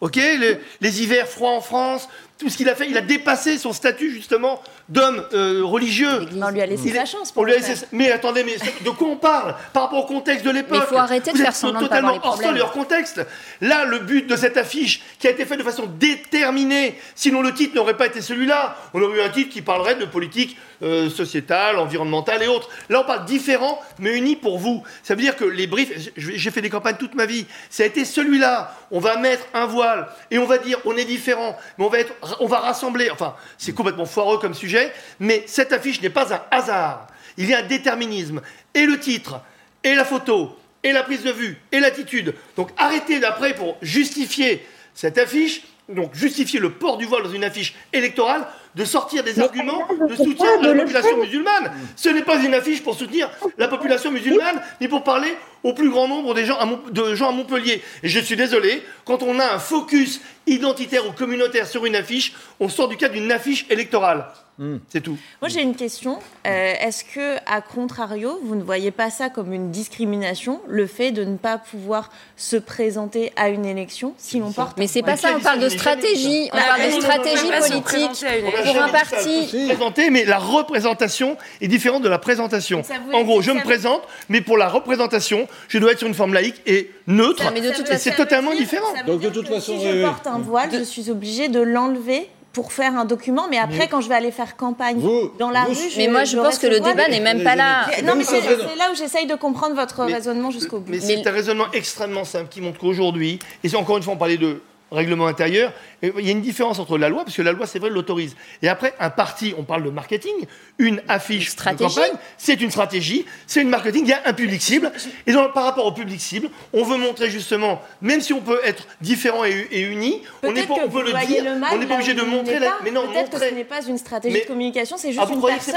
Ok, 0.00 0.16
les, 0.16 1.02
hivers 1.02 1.28
froids 1.28 1.52
en 1.52 1.60
France, 1.60 2.08
tout 2.40 2.48
ce 2.48 2.56
qu'il 2.56 2.70
a 2.70 2.74
fait, 2.74 2.88
il 2.88 2.96
a 2.96 3.02
dépassé 3.02 3.58
son 3.58 3.74
statut 3.74 4.10
justement 4.10 4.62
d'homme 4.88 5.22
euh, 5.34 5.60
religieux. 5.62 6.26
On 6.34 6.48
lui 6.48 6.62
a 6.62 6.66
laissé 6.66 6.90
sa 6.90 7.04
chance. 7.04 7.30
Pour 7.32 7.42
on 7.42 7.44
lui 7.44 7.52
a 7.52 7.58
laissé... 7.58 7.86
Mais 7.92 8.10
attendez, 8.10 8.42
mais 8.44 8.56
de 8.82 8.90
quoi 8.90 9.08
on 9.08 9.16
parle 9.16 9.54
Par 9.74 9.84
rapport 9.84 10.04
au 10.04 10.06
contexte 10.06 10.46
de 10.46 10.50
l'époque? 10.50 10.82
Il 10.86 10.88
faut 10.88 10.96
arrêter 10.96 11.32
de 11.32 11.36
faire 11.36 11.54
semblant 11.54 11.80
totalement 11.80 12.14
de 12.14 12.18
pas 12.18 12.28
hors 12.28 12.40
sol 12.40 12.56
et 12.56 12.62
hors 12.62 12.72
contexte. 12.72 13.20
Là, 13.60 13.84
le 13.84 13.98
but 13.98 14.26
de 14.26 14.36
cette 14.36 14.56
affiche, 14.56 15.02
qui 15.18 15.28
a 15.28 15.30
été 15.30 15.44
fait 15.44 15.58
de 15.58 15.62
façon 15.62 15.84
déterminée, 15.98 16.98
sinon 17.14 17.42
le 17.42 17.52
titre 17.52 17.76
n'aurait 17.76 17.98
pas 17.98 18.06
été 18.06 18.22
celui-là. 18.22 18.74
On 18.94 19.02
aurait 19.02 19.18
eu 19.18 19.22
un 19.22 19.28
titre 19.28 19.52
qui 19.52 19.60
parlerait 19.60 19.96
de 19.96 20.06
politique 20.06 20.56
euh, 20.82 21.10
sociétale, 21.10 21.78
environnementale 21.78 22.42
et 22.42 22.48
autres. 22.48 22.70
Là, 22.88 23.02
on 23.02 23.04
parle 23.04 23.26
différent, 23.26 23.78
mais 23.98 24.16
uni 24.16 24.34
pour 24.34 24.58
vous. 24.58 24.82
Ça 25.02 25.14
veut 25.14 25.20
dire 25.20 25.36
que 25.36 25.44
les 25.44 25.66
briefs, 25.66 26.10
j'ai 26.16 26.50
fait 26.50 26.62
des 26.62 26.70
campagnes 26.70 26.96
toute 26.96 27.14
ma 27.14 27.26
vie, 27.26 27.44
ça 27.68 27.82
a 27.82 27.86
été 27.86 28.06
celui-là. 28.06 28.74
On 28.90 28.98
va 28.98 29.18
mettre 29.18 29.44
un 29.52 29.66
voile 29.66 30.08
et 30.30 30.38
on 30.38 30.46
va 30.46 30.56
dire 30.56 30.78
on 30.86 30.96
est 30.96 31.04
différent, 31.04 31.54
mais 31.76 31.84
on 31.84 31.90
va 31.90 31.98
être 31.98 32.14
on 32.40 32.46
va 32.46 32.60
rassembler. 32.60 33.10
Enfin, 33.10 33.34
c'est 33.58 33.74
complètement 33.74 34.06
foireux 34.06 34.38
comme 34.38 34.54
sujet, 34.54 34.92
mais 35.18 35.44
cette 35.46 35.72
affiche 35.72 36.00
n'est 36.00 36.10
pas 36.10 36.34
un 36.34 36.42
hasard. 36.50 37.06
Il 37.36 37.48
y 37.48 37.54
a 37.54 37.58
un 37.58 37.66
déterminisme. 37.66 38.40
Et 38.74 38.86
le 38.86 38.98
titre, 39.00 39.40
et 39.82 39.94
la 39.94 40.04
photo, 40.04 40.56
et 40.82 40.92
la 40.92 41.02
prise 41.02 41.22
de 41.22 41.32
vue, 41.32 41.58
et 41.72 41.80
l'attitude. 41.80 42.34
Donc 42.56 42.70
arrêtez 42.76 43.20
d'après 43.20 43.54
pour 43.54 43.76
justifier 43.82 44.66
cette 44.94 45.18
affiche, 45.18 45.62
donc 45.94 46.14
justifier 46.14 46.60
le 46.60 46.70
port 46.70 46.96
du 46.96 47.04
voile 47.04 47.22
dans 47.22 47.32
une 47.32 47.44
affiche 47.44 47.74
électorale, 47.92 48.46
de 48.74 48.84
sortir 48.84 49.24
des 49.24 49.40
arguments 49.40 49.86
de 50.08 50.14
soutien 50.14 50.60
à 50.60 50.62
la 50.62 50.82
population 50.82 51.16
musulmane? 51.16 51.72
Ce 51.96 52.08
n'est 52.08 52.22
pas 52.22 52.36
une 52.42 52.54
affiche 52.54 52.82
pour 52.82 52.94
soutenir 52.94 53.30
la 53.58 53.68
population 53.68 54.10
musulmane, 54.10 54.60
ni 54.80 54.88
pour 54.88 55.02
parler 55.02 55.34
au 55.62 55.74
plus 55.74 55.90
grand 55.90 56.08
nombre 56.08 56.34
des 56.34 56.44
gens 56.44 56.58
de 56.90 57.14
gens 57.14 57.28
à 57.28 57.32
Montpellier. 57.32 57.82
Et 58.02 58.08
je 58.08 58.20
suis 58.20 58.36
désolé, 58.36 58.82
quand 59.04 59.22
on 59.22 59.38
a 59.38 59.54
un 59.54 59.58
focus 59.58 60.20
identitaire 60.46 61.06
ou 61.06 61.12
communautaire 61.12 61.66
sur 61.66 61.84
une 61.86 61.96
affiche, 61.96 62.32
on 62.60 62.68
sort 62.68 62.88
du 62.88 62.96
cadre 62.96 63.14
d'une 63.14 63.32
affiche 63.32 63.66
électorale. 63.70 64.26
Hmm. 64.60 64.76
C'est 64.90 65.00
tout. 65.00 65.16
Moi, 65.40 65.48
j'ai 65.48 65.62
une 65.62 65.74
question. 65.74 66.18
Euh, 66.46 66.74
est-ce 66.80 67.02
que, 67.02 67.36
à 67.46 67.62
contrario, 67.62 68.38
vous 68.44 68.54
ne 68.54 68.62
voyez 68.62 68.90
pas 68.90 69.08
ça 69.08 69.30
comme 69.30 69.54
une 69.54 69.70
discrimination, 69.70 70.60
le 70.68 70.86
fait 70.86 71.12
de 71.12 71.24
ne 71.24 71.38
pas 71.38 71.56
pouvoir 71.56 72.10
se 72.36 72.56
présenter 72.56 73.32
à 73.36 73.48
une 73.48 73.64
élection 73.64 74.12
si 74.18 74.38
l'on 74.38 74.52
porte 74.52 74.76
Mais 74.76 74.86
c'est 74.86 75.00
pas 75.00 75.16
ça. 75.16 75.30
On 75.34 75.40
parle 75.40 75.60
de 75.60 75.70
stratégie. 75.70 76.50
On 76.52 76.56
parle 76.58 76.94
de 76.94 77.00
stratégie 77.00 77.46
politique 77.46 78.26
pour 78.44 78.82
un 78.82 78.88
parti. 78.90 79.66
Présenter, 79.66 80.10
mais 80.10 80.26
la 80.26 80.38
représentation 80.38 81.38
est 81.62 81.68
différente 81.68 82.02
de 82.02 82.10
la 82.10 82.18
présentation. 82.18 82.82
En 83.14 83.22
gros, 83.22 83.40
je 83.40 83.52
me 83.52 83.62
présente, 83.62 84.02
mais 84.28 84.42
pour 84.42 84.58
la 84.58 84.68
représentation, 84.68 85.48
je 85.68 85.78
dois 85.78 85.92
être 85.92 86.00
sur 86.00 86.08
une 86.08 86.12
forme 86.12 86.34
laïque 86.34 86.60
et 86.66 86.90
neutre. 87.06 87.50
c'est 87.96 88.14
totalement 88.14 88.54
différent. 88.54 88.92
Donc 89.06 89.22
de 89.22 89.30
toute 89.30 89.48
façon, 89.48 89.80
si 89.80 89.90
je 89.90 90.04
porte 90.04 90.26
un 90.26 90.38
voile, 90.38 90.68
je 90.70 90.84
suis 90.84 91.10
obligée 91.10 91.48
de 91.48 91.60
l'enlever 91.60 92.28
pour 92.52 92.72
faire 92.72 92.96
un 92.96 93.04
document, 93.04 93.46
mais 93.48 93.58
après, 93.58 93.86
quand 93.88 94.00
je 94.00 94.08
vais 94.08 94.16
aller 94.16 94.32
faire 94.32 94.56
campagne 94.56 95.00
dans 95.38 95.50
la 95.50 95.64
rue, 95.64 95.76
mais 95.96 96.08
moi 96.08 96.24
je 96.24 96.36
pense 96.36 96.58
que 96.58 96.66
le 96.66 96.80
débat 96.80 97.08
n'est 97.08 97.20
même 97.20 97.44
pas 97.44 97.56
là. 97.56 97.86
Non, 98.04 98.14
mais 98.16 98.24
c'est 98.24 98.40
là 98.40 98.90
où 98.92 98.96
j'essaye 98.96 99.26
de 99.26 99.34
comprendre 99.34 99.74
votre 99.76 100.04
raisonnement 100.04 100.50
jusqu'au 100.50 100.80
bout. 100.80 100.90
Mais 100.90 101.00
c'est 101.00 101.26
un 101.26 101.30
raisonnement 101.30 101.66
extrêmement 101.72 102.24
simple 102.24 102.48
qui 102.48 102.60
montre 102.60 102.78
qu'aujourd'hui, 102.78 103.38
et 103.62 103.76
encore 103.76 103.96
une 103.96 104.02
fois, 104.02 104.14
on 104.14 104.16
parlait 104.16 104.36
de 104.36 104.60
règlement 104.90 105.26
intérieur, 105.26 105.72
il 106.02 106.20
y 106.20 106.28
a 106.28 106.32
une 106.32 106.40
différence 106.40 106.78
entre 106.78 106.98
la 106.98 107.08
loi, 107.08 107.24
parce 107.24 107.36
que 107.36 107.42
la 107.42 107.52
loi, 107.52 107.66
c'est 107.66 107.78
vrai, 107.78 107.90
l'autorise. 107.90 108.36
Et 108.62 108.68
après, 108.68 108.94
un 108.98 109.10
parti, 109.10 109.54
on 109.58 109.64
parle 109.64 109.84
de 109.84 109.90
marketing, 109.90 110.32
une 110.78 111.02
affiche 111.08 111.54
de 111.54 111.62
campagne, 111.62 112.12
c'est 112.38 112.60
une 112.60 112.70
stratégie, 112.70 113.26
c'est 113.46 113.60
une 113.60 113.68
marketing, 113.68 114.04
il 114.04 114.10
y 114.10 114.12
a 114.12 114.22
un 114.24 114.32
public 114.32 114.62
cible. 114.62 114.90
Et 115.26 115.32
donc, 115.32 115.52
par 115.52 115.64
rapport 115.64 115.86
au 115.86 115.92
public 115.92 116.20
cible, 116.20 116.48
on 116.72 116.84
veut 116.84 116.96
montrer 116.96 117.30
justement, 117.30 117.82
même 118.00 118.20
si 118.20 118.32
on 118.32 118.40
peut 118.40 118.60
être 118.64 118.86
différent 119.00 119.44
et, 119.44 119.68
et 119.70 119.82
uni, 119.82 120.22
on, 120.42 120.54
est 120.54 120.66
pas, 120.66 120.74
on 120.82 120.88
peut 120.88 121.04
le 121.04 121.26
dire, 121.26 121.44
on 121.72 121.78
n'est 121.78 121.86
pas 121.86 121.94
obligé 121.94 122.14
de 122.14 122.22
montrer. 122.22 122.58
La... 122.58 122.78
Mais 122.82 122.90
non, 122.90 123.06
peut-être 123.08 123.30
que 123.30 123.38
ce 123.38 123.54
n'est 123.54 123.64
pas 123.64 123.82
une 123.82 123.98
stratégie 123.98 124.40
de 124.40 124.46
communication, 124.46 124.96
c'est 124.96 125.12
juste 125.12 125.24
ah, 125.26 125.32
une 125.32 125.42
personne 125.42 125.74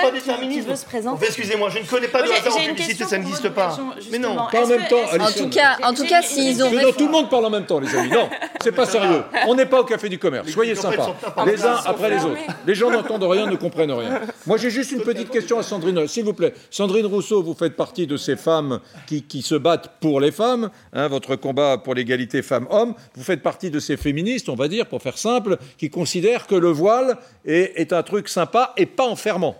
qui, 0.49 0.61
veut 0.61 0.75
se 0.75 0.85
présenter. 0.85 1.25
Excusez-moi, 1.25 1.69
je 1.69 1.79
ne 1.79 1.85
connais 1.85 2.07
pas 2.07 2.21
de 2.21 2.31
hasard 2.31 2.55
en 2.55 2.65
publicité, 2.65 3.03
ça 3.03 3.17
n'existe 3.17 3.49
pas. 3.49 3.77
Mais 4.11 4.19
non, 4.19 4.35
pas 4.51 4.63
en 4.63 4.67
même 4.67 4.87
temps. 4.87 5.03
En 5.19 5.31
tout 5.31 5.49
cas, 5.49 5.77
en 5.83 5.93
tout 5.93 6.05
cas, 6.05 6.21
s'ils 6.21 6.63
ont. 6.63 6.71
Tout 6.97 7.05
le 7.05 7.11
monde 7.11 7.29
parle 7.29 7.45
en 7.45 7.49
même 7.49 7.65
temps, 7.65 7.79
les 7.79 7.93
amis. 7.95 8.09
Non, 8.09 8.29
c'est 8.61 8.71
pas 8.71 8.85
sérieux. 9.03 9.23
On 9.47 9.55
n'est 9.55 9.65
pas 9.65 9.81
au 9.81 9.83
café 9.83 10.09
du 10.09 10.19
commerce. 10.19 10.49
Soyez 10.49 10.75
sympas. 10.75 11.15
Les 11.45 11.63
uns 11.63 11.79
après 11.85 12.09
les 12.09 12.23
autres. 12.23 12.41
Les 12.65 12.75
gens 12.75 12.91
n'entendent 12.91 13.23
rien, 13.23 13.47
ne 13.47 13.55
comprennent 13.55 13.91
rien. 13.91 14.21
Moi, 14.45 14.57
j'ai 14.57 14.69
juste 14.69 14.91
une 14.91 15.01
petite 15.01 15.29
question 15.29 15.59
à 15.59 15.63
Sandrine. 15.63 16.07
S'il 16.07 16.25
vous 16.25 16.33
plaît. 16.33 16.53
Sandrine 16.69 17.05
Rousseau, 17.05 17.43
vous 17.43 17.53
faites 17.53 17.75
partie 17.75 18.07
de 18.07 18.17
ces 18.17 18.35
femmes 18.35 18.79
qui, 19.07 19.41
se 19.41 19.55
battent 19.55 19.99
pour 19.99 20.19
les 20.19 20.31
femmes. 20.31 20.69
Hein, 20.93 21.07
votre 21.07 21.35
combat 21.35 21.77
pour 21.77 21.95
l'égalité 21.95 22.41
femmes-hommes. 22.41 22.93
Vous 23.15 23.23
faites 23.23 23.41
partie 23.41 23.69
de 23.69 23.79
ces 23.79 23.97
féministes, 23.97 24.49
on 24.49 24.55
va 24.55 24.67
dire, 24.67 24.87
pour 24.87 25.01
faire 25.01 25.17
simple, 25.17 25.57
qui 25.77 25.89
considèrent 25.89 26.47
que 26.47 26.55
le 26.55 26.69
voile 26.69 27.17
est 27.45 27.93
un 27.93 28.03
truc 28.03 28.29
sympa 28.29 28.73
et 28.77 28.85
pas 28.85 29.05
enfermant. 29.05 29.55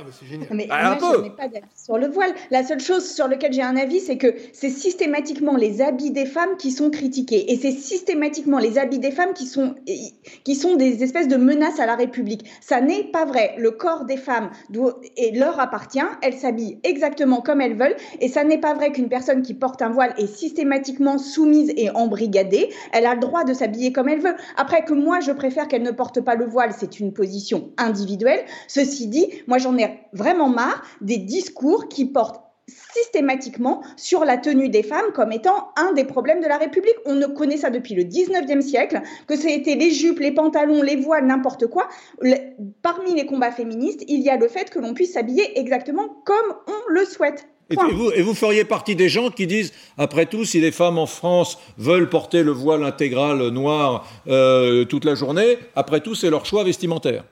Ah 0.00 0.04
bah 0.04 0.12
c'est 0.18 0.26
génial. 0.26 0.48
Mais 0.50 0.66
bah, 0.66 0.96
moi, 0.98 1.12
je 1.16 1.22
n'ai 1.22 1.30
pas 1.30 1.48
d'avis 1.48 1.66
sur 1.76 1.98
le 1.98 2.08
voile. 2.08 2.32
La 2.50 2.64
seule 2.64 2.80
chose 2.80 3.06
sur 3.06 3.28
laquelle 3.28 3.52
j'ai 3.52 3.62
un 3.62 3.76
avis, 3.76 4.00
c'est 4.00 4.16
que 4.16 4.34
c'est 4.54 4.70
systématiquement 4.70 5.56
les 5.56 5.82
habits 5.82 6.10
des 6.10 6.24
femmes 6.24 6.56
qui 6.58 6.70
sont 6.70 6.90
critiqués. 6.90 7.52
Et 7.52 7.56
c'est 7.56 7.72
systématiquement 7.72 8.58
les 8.58 8.78
habits 8.78 8.98
des 8.98 9.10
femmes 9.10 9.34
qui 9.34 9.46
sont, 9.46 9.74
qui 10.44 10.54
sont 10.54 10.76
des 10.76 11.02
espèces 11.02 11.28
de 11.28 11.36
menaces 11.36 11.80
à 11.80 11.86
la 11.86 11.96
République. 11.96 12.48
Ça 12.62 12.80
n'est 12.80 13.04
pas 13.04 13.26
vrai. 13.26 13.54
Le 13.58 13.72
corps 13.72 14.06
des 14.06 14.16
femmes 14.16 14.50
doit, 14.70 14.98
et 15.18 15.32
leur 15.32 15.60
appartient. 15.60 16.00
Elles 16.22 16.38
s'habillent 16.38 16.78
exactement 16.82 17.42
comme 17.42 17.60
elles 17.60 17.76
veulent. 17.76 17.96
Et 18.20 18.28
ça 18.28 18.42
n'est 18.42 18.58
pas 18.58 18.72
vrai 18.72 18.92
qu'une 18.92 19.08
personne 19.08 19.42
qui 19.42 19.52
porte 19.52 19.82
un 19.82 19.90
voile 19.90 20.14
est 20.16 20.34
systématiquement 20.34 21.18
soumise 21.18 21.74
et 21.76 21.90
embrigadée. 21.90 22.70
Elle 22.92 23.04
a 23.04 23.14
le 23.14 23.20
droit 23.20 23.44
de 23.44 23.52
s'habiller 23.52 23.92
comme 23.92 24.08
elle 24.08 24.20
veut. 24.20 24.34
Après 24.56 24.82
que 24.82 24.94
moi, 24.94 25.20
je 25.20 25.32
préfère 25.32 25.68
qu'elle 25.68 25.82
ne 25.82 25.90
porte 25.90 26.22
pas 26.22 26.36
le 26.36 26.46
voile, 26.46 26.72
c'est 26.78 27.00
une 27.00 27.12
position 27.12 27.70
individuelle. 27.76 28.40
Ceci 28.66 29.06
dit, 29.06 29.26
moi, 29.46 29.58
j'en 29.58 29.76
ai 29.76 29.89
vraiment 30.12 30.48
marre 30.48 30.82
des 31.00 31.18
discours 31.18 31.88
qui 31.88 32.06
portent 32.06 32.42
systématiquement 32.94 33.82
sur 33.96 34.24
la 34.24 34.36
tenue 34.36 34.68
des 34.68 34.82
femmes 34.82 35.12
comme 35.14 35.32
étant 35.32 35.70
un 35.76 35.92
des 35.92 36.04
problèmes 36.04 36.40
de 36.40 36.46
la 36.46 36.56
République. 36.56 36.94
On 37.04 37.14
ne 37.14 37.26
connaît 37.26 37.56
ça 37.56 37.70
depuis 37.70 37.94
le 37.94 38.04
19e 38.04 38.60
siècle, 38.60 39.00
que 39.26 39.36
c'était 39.36 39.74
les 39.74 39.90
jupes, 39.90 40.20
les 40.20 40.32
pantalons, 40.32 40.82
les 40.82 40.96
voiles, 40.96 41.26
n'importe 41.26 41.66
quoi. 41.66 41.88
parmi 42.82 43.14
les 43.14 43.26
combats 43.26 43.52
féministes, 43.52 44.04
il 44.08 44.20
y 44.20 44.30
a 44.30 44.36
le 44.36 44.48
fait 44.48 44.70
que 44.70 44.78
l'on 44.78 44.94
puisse 44.94 45.12
s'habiller 45.12 45.58
exactement 45.58 46.22
comme 46.24 46.54
on 46.66 46.92
le 46.92 47.04
souhaite. 47.04 47.48
Et 47.70 47.76
vous, 47.76 48.10
et 48.10 48.22
vous, 48.22 48.34
feriez 48.34 48.64
partie 48.64 48.96
des 48.96 49.08
gens 49.08 49.30
qui 49.30 49.46
disent, 49.46 49.72
après 49.96 50.26
tout, 50.26 50.44
si 50.44 50.60
les 50.60 50.72
femmes 50.72 50.98
en 50.98 51.06
France 51.06 51.56
veulent 51.78 52.08
porter 52.08 52.42
le 52.42 52.50
voile 52.50 52.82
intégral 52.82 53.46
noir 53.50 54.08
euh, 54.26 54.84
toute 54.84 55.04
la 55.04 55.14
journée, 55.14 55.56
après 55.76 56.00
tout, 56.00 56.16
c'est 56.16 56.30
leur 56.30 56.46
choix 56.46 56.64
vestimentaire. 56.64 57.24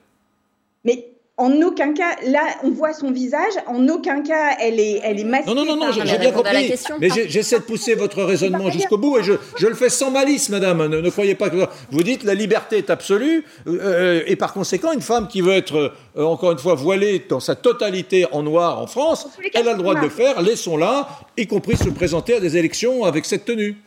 Mais 0.85 1.08
en 1.39 1.61
aucun 1.61 1.93
cas, 1.93 2.17
là, 2.27 2.41
on 2.63 2.69
voit 2.69 2.91
son 2.91 3.11
visage. 3.11 3.53
En 3.65 3.87
aucun 3.87 4.21
cas, 4.21 4.57
elle 4.59 4.77
est, 4.77 4.99
elle 5.03 5.19
est 5.21 5.23
masquée. 5.23 5.53
Non, 5.53 5.63
non, 5.63 5.77
non, 5.77 5.91
j'ai 5.91 6.17
bien 6.17 6.31
compris. 6.31 6.73
Mais 6.99 7.09
j'essaie 7.09 7.59
de 7.59 7.63
pousser 7.63 7.95
votre 7.95 8.23
raisonnement 8.23 8.69
jusqu'au 8.69 8.97
bout 8.97 9.17
et 9.17 9.23
je, 9.23 9.33
je, 9.57 9.67
le 9.67 9.73
fais 9.73 9.89
sans 9.89 10.11
malice, 10.11 10.49
madame. 10.49 10.85
Ne, 10.87 11.09
croyez 11.09 11.35
pas 11.35 11.49
que 11.49 11.65
vous 11.91 12.03
dites 12.03 12.23
la 12.23 12.33
liberté 12.33 12.77
est 12.77 12.89
absolue 12.89 13.45
euh, 13.67 14.21
et 14.27 14.35
par 14.35 14.51
conséquent, 14.53 14.91
une 14.91 15.01
femme 15.01 15.29
qui 15.29 15.39
veut 15.39 15.53
être 15.53 15.93
euh, 16.17 16.23
encore 16.23 16.51
une 16.51 16.59
fois 16.59 16.75
voilée 16.75 17.25
dans 17.29 17.39
sa 17.39 17.55
totalité 17.55 18.25
en 18.33 18.43
noir 18.43 18.81
en 18.81 18.87
France, 18.87 19.27
elle 19.53 19.69
a 19.69 19.71
le 19.71 19.77
droit 19.77 19.95
de 19.95 20.01
le 20.01 20.09
faire. 20.09 20.41
Laissons-la, 20.41 21.07
y 21.37 21.47
compris 21.47 21.77
se 21.77 21.89
présenter 21.89 22.35
à 22.35 22.39
des 22.41 22.57
élections 22.57 23.05
avec 23.05 23.25
cette 23.25 23.45
tenue. 23.45 23.77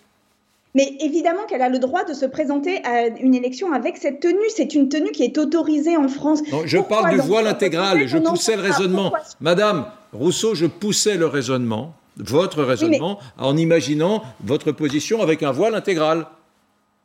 Mais 0.74 0.96
évidemment 1.00 1.44
qu'elle 1.46 1.60
a 1.60 1.68
le 1.68 1.78
droit 1.78 2.04
de 2.04 2.14
se 2.14 2.24
présenter 2.24 2.82
à 2.84 3.08
une 3.08 3.34
élection 3.34 3.72
avec 3.72 3.98
cette 3.98 4.20
tenue. 4.20 4.38
C'est 4.54 4.74
une 4.74 4.88
tenue 4.88 5.10
qui 5.10 5.22
est 5.22 5.36
autorisée 5.36 5.96
en 5.98 6.08
France. 6.08 6.40
Non, 6.50 6.62
je 6.64 6.78
parle 6.78 7.10
du 7.10 7.18
voile 7.18 7.46
intégral. 7.46 8.06
Je 8.06 8.18
poussais 8.18 8.56
le 8.56 8.62
raisonnement. 8.62 9.12
Madame 9.40 9.86
Rousseau, 10.12 10.54
je 10.54 10.66
poussais 10.66 11.16
le 11.16 11.26
raisonnement, 11.26 11.94
votre 12.16 12.62
raisonnement, 12.62 13.18
en 13.38 13.56
imaginant 13.56 14.22
votre 14.42 14.72
position 14.72 15.20
avec 15.20 15.42
un 15.42 15.52
voile 15.52 15.74
intégral. 15.74 16.26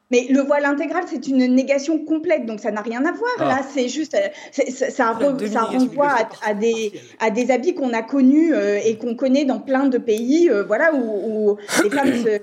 Mais 0.09 0.27
le 0.29 0.39
voile 0.39 0.63
intégral, 0.63 1.03
c'est 1.05 1.27
une 1.27 1.53
négation 1.53 1.99
complète, 1.99 2.45
donc 2.45 2.61
ça 2.61 2.71
n'a 2.71 2.81
rien 2.81 3.05
à 3.05 3.11
voir. 3.11 3.31
Ah. 3.39 3.45
Là, 3.45 3.59
c'est 3.69 3.89
juste, 3.89 4.15
ça, 4.51 4.89
ça 4.89 5.11
renvoie 5.11 6.15
à, 6.45 6.53
des, 6.53 6.93
à 7.19 7.29
des 7.29 7.51
habits 7.51 7.75
qu'on 7.75 7.91
a 7.91 8.01
connus 8.01 8.53
euh, 8.53 8.79
et 8.81 8.97
qu'on 8.97 9.15
connaît 9.15 9.43
dans 9.43 9.59
plein 9.59 9.87
de 9.87 9.97
pays, 9.97 10.49
euh, 10.49 10.63
voilà, 10.63 10.93
où, 10.93 11.51
où 11.51 11.57
les 11.83 11.89
femmes 11.89 12.13
se 12.23 12.39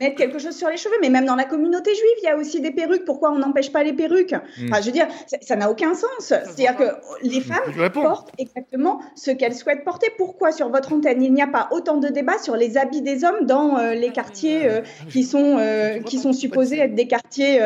mettre 0.00 0.16
quelque 0.16 0.38
chose 0.38 0.56
sur 0.56 0.68
les 0.68 0.76
cheveux. 0.76 0.96
Mais 1.00 1.10
même 1.10 1.26
dans 1.26 1.36
la 1.36 1.44
communauté 1.44 1.94
juive, 1.94 2.16
il 2.22 2.24
y 2.24 2.28
a 2.28 2.36
aussi 2.36 2.60
des 2.60 2.70
perruques. 2.70 3.04
Pourquoi 3.04 3.32
on 3.32 3.38
n'empêche 3.38 3.72
pas 3.72 3.82
les 3.82 3.92
perruques? 3.92 4.32
Hmm. 4.32 4.68
enfin, 4.70 4.80
Je 4.80 4.86
veux 4.86 4.92
dire, 4.92 5.08
ça 5.40 5.56
n'a 5.56 5.70
aucun 5.70 5.94
sens. 5.94 6.08
C'est-à-dire 6.20 6.76
que 6.76 6.84
les 7.22 7.40
femmes 7.40 7.90
portent 7.92 8.32
exactement 8.38 9.00
ce 9.14 9.30
qu'elles 9.30 9.54
souhaitent 9.54 9.84
porter. 9.84 10.08
Pourquoi 10.16 10.52
sur 10.52 10.68
votre 10.70 10.92
antenne, 10.92 11.22
il 11.22 11.32
n'y 11.32 11.42
a 11.42 11.46
pas 11.46 11.68
autant 11.70 11.96
de 11.96 12.08
débats 12.08 12.38
sur 12.38 12.56
les 12.56 12.76
habits 12.76 13.02
des 13.02 13.24
hommes 13.24 13.46
dans 13.46 13.78
euh, 13.78 13.94
les 13.94 14.10
quartiers 14.10 14.68
euh, 14.68 14.80
qui, 15.10 15.24
sont, 15.24 15.58
euh, 15.58 16.00
qui 16.00 16.18
sont 16.18 16.32
supposés 16.32 16.78
être 16.78 16.94
des 16.94 17.06
quartiers, 17.06 17.60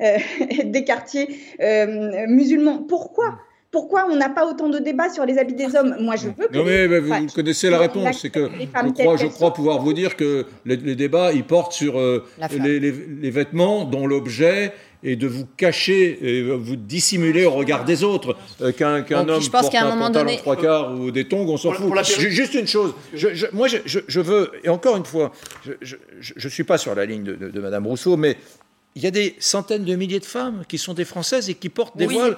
des 0.64 0.84
quartiers 0.84 1.38
musulmans? 2.28 2.78
Pourquoi? 2.78 3.38
Pourquoi 3.70 4.06
on 4.10 4.16
n'a 4.16 4.30
pas 4.30 4.46
autant 4.46 4.68
de 4.68 4.78
débats 4.78 5.10
sur 5.10 5.26
les 5.26 5.36
habits 5.38 5.54
des 5.54 5.76
hommes? 5.76 5.96
Moi, 6.00 6.16
je 6.16 6.28
veux 6.28 6.48
que. 6.48 6.56
Non, 6.56 6.64
mais, 6.64 6.86
vous 6.86 7.26
connaissez 7.34 7.68
la 7.68 7.78
réponse. 7.78 8.20
C'est 8.20 8.30
que 8.30 8.48
je 8.58 8.92
crois, 8.92 9.16
je 9.16 9.26
crois 9.26 9.52
pouvoir 9.52 9.80
vous 9.80 9.92
dire 9.92 10.16
que 10.16 10.46
les, 10.64 10.76
débats, 10.76 11.32
ils 11.32 11.44
portent 11.44 11.72
sur 11.72 11.98
euh, 11.98 12.24
les, 12.58 13.30
vêtements 13.30 13.84
dont 13.84 14.06
l'objet 14.06 14.72
est 15.04 15.16
de 15.16 15.28
vous 15.28 15.46
cacher 15.56 16.18
et 16.22 16.42
vous 16.42 16.76
dissimuler 16.76 17.44
au 17.44 17.52
regard 17.52 17.84
des 17.84 18.02
autres. 18.02 18.36
Euh, 18.62 18.72
qu'un 18.72 19.04
homme 19.28 19.40
je 19.40 19.50
porte 19.50 19.74
un, 19.74 19.90
pantalon 19.90 20.10
donné... 20.10 20.38
trois 20.38 20.56
quarts 20.56 20.92
ou 20.94 21.10
des 21.10 21.26
tongs, 21.26 21.46
on 21.46 21.56
s'en 21.56 21.72
fout. 21.72 21.92
Juste 22.04 22.54
une 22.54 22.66
chose. 22.66 22.94
moi, 23.52 23.68
je, 23.68 24.20
veux, 24.20 24.50
et 24.64 24.70
encore 24.70 24.96
une 24.96 25.04
fois, 25.04 25.30
je 25.82 25.96
ne 26.42 26.48
suis 26.48 26.64
pas 26.64 26.78
sur 26.78 26.94
la 26.94 27.04
ligne 27.04 27.22
de, 27.22 27.34
de, 27.34 27.50
de 27.50 27.60
Madame 27.60 27.86
Rousseau, 27.86 28.16
mais 28.16 28.38
il 28.98 29.04
y 29.04 29.06
a 29.06 29.12
des 29.12 29.36
centaines 29.38 29.84
de 29.84 29.94
milliers 29.94 30.18
de 30.18 30.24
femmes 30.24 30.64
qui 30.66 30.76
sont 30.76 30.92
des 30.92 31.04
Françaises 31.04 31.48
et 31.48 31.54
qui 31.54 31.68
portent 31.68 31.96
des 31.96 32.08
voiles. 32.08 32.36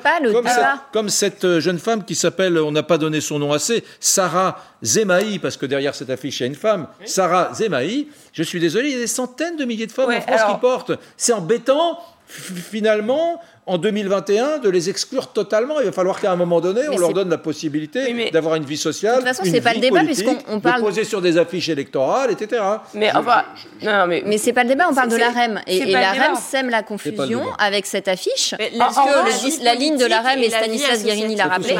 comme, 0.92 1.08
cette, 1.08 1.46
euh, 1.46 1.58
jeune 1.58 1.78
femme 1.78 2.04
qui 2.04 2.14
s'appelle, 2.14 2.58
on 2.58 2.70
n'a 2.70 2.82
pas 2.82 2.98
donné 2.98 3.22
son 3.22 3.38
nom 3.38 3.50
assez, 3.54 3.82
Sarah 3.98 4.62
Zemaï, 4.84 5.38
parce 5.38 5.56
que 5.56 5.64
derrière 5.64 5.94
cette 5.94 6.10
affiche, 6.10 6.40
il 6.40 6.42
y 6.42 6.44
a 6.44 6.46
une 6.48 6.54
femme, 6.54 6.86
Sarah 7.06 7.54
Zemaï. 7.54 8.08
Je 8.34 8.42
suis 8.42 8.60
désolé, 8.60 8.90
il 8.90 8.92
y 8.92 8.96
a 8.96 8.98
des 8.98 9.06
centaines 9.06 9.56
de 9.56 9.64
milliers 9.64 9.86
de 9.86 9.92
femmes 9.92 10.10
en 10.10 10.20
France 10.20 10.52
qui 10.52 10.60
portent. 10.60 10.92
C'est 11.16 11.32
embêtant, 11.32 11.98
finalement, 12.30 13.40
en 13.66 13.78
2021 13.78 14.58
de 14.58 14.68
les 14.68 14.90
exclure 14.90 15.28
totalement. 15.28 15.80
Il 15.80 15.86
va 15.86 15.92
falloir 15.92 16.20
qu'à 16.20 16.32
un 16.32 16.36
moment 16.36 16.60
donné, 16.60 16.82
on 16.90 16.98
leur 16.98 17.12
donne 17.12 17.30
la 17.30 17.38
possibilité 17.38 18.30
d'avoir 18.30 18.54
une 18.56 18.64
vie 18.64 18.76
sociale. 18.76 19.16
De 19.16 19.18
toute 19.18 19.36
façon, 19.36 19.42
c'est 19.44 19.60
pas 19.60 19.74
le 19.74 19.80
débat 19.80 20.02
puisqu'on 20.04 20.60
parle 20.60 20.80
de 20.80 20.86
poser 20.86 21.04
sur 21.04 21.20
des 21.20 21.38
affiches 21.38 21.68
électorales, 21.68 22.30
etc. 22.30 22.62
Mais 22.94 23.14
enfin, 23.14 23.44
non, 23.82 24.06
mais, 24.06 24.22
mais 24.26 24.38
c'est 24.38 24.52
pas 24.52 24.62
le 24.62 24.70
débat. 24.70 24.86
On 24.90 24.94
parle 24.94 25.10
de 25.10 25.16
l'AREM 25.16 25.60
et, 25.66 25.78
et 25.78 25.86
l'AREM 25.86 26.36
sème 26.36 26.70
la 26.70 26.82
confusion 26.82 27.42
avec 27.58 27.86
cette 27.86 28.08
affiche. 28.08 28.54
Parce 28.78 28.96
que 28.96 29.64
la 29.64 29.74
ligne 29.74 29.96
de 29.96 30.06
l'AREM 30.06 30.40
et 30.40 30.50
Stanislas 30.50 31.04
Guérini 31.04 31.36
l'a 31.36 31.46
rappelé 31.46 31.76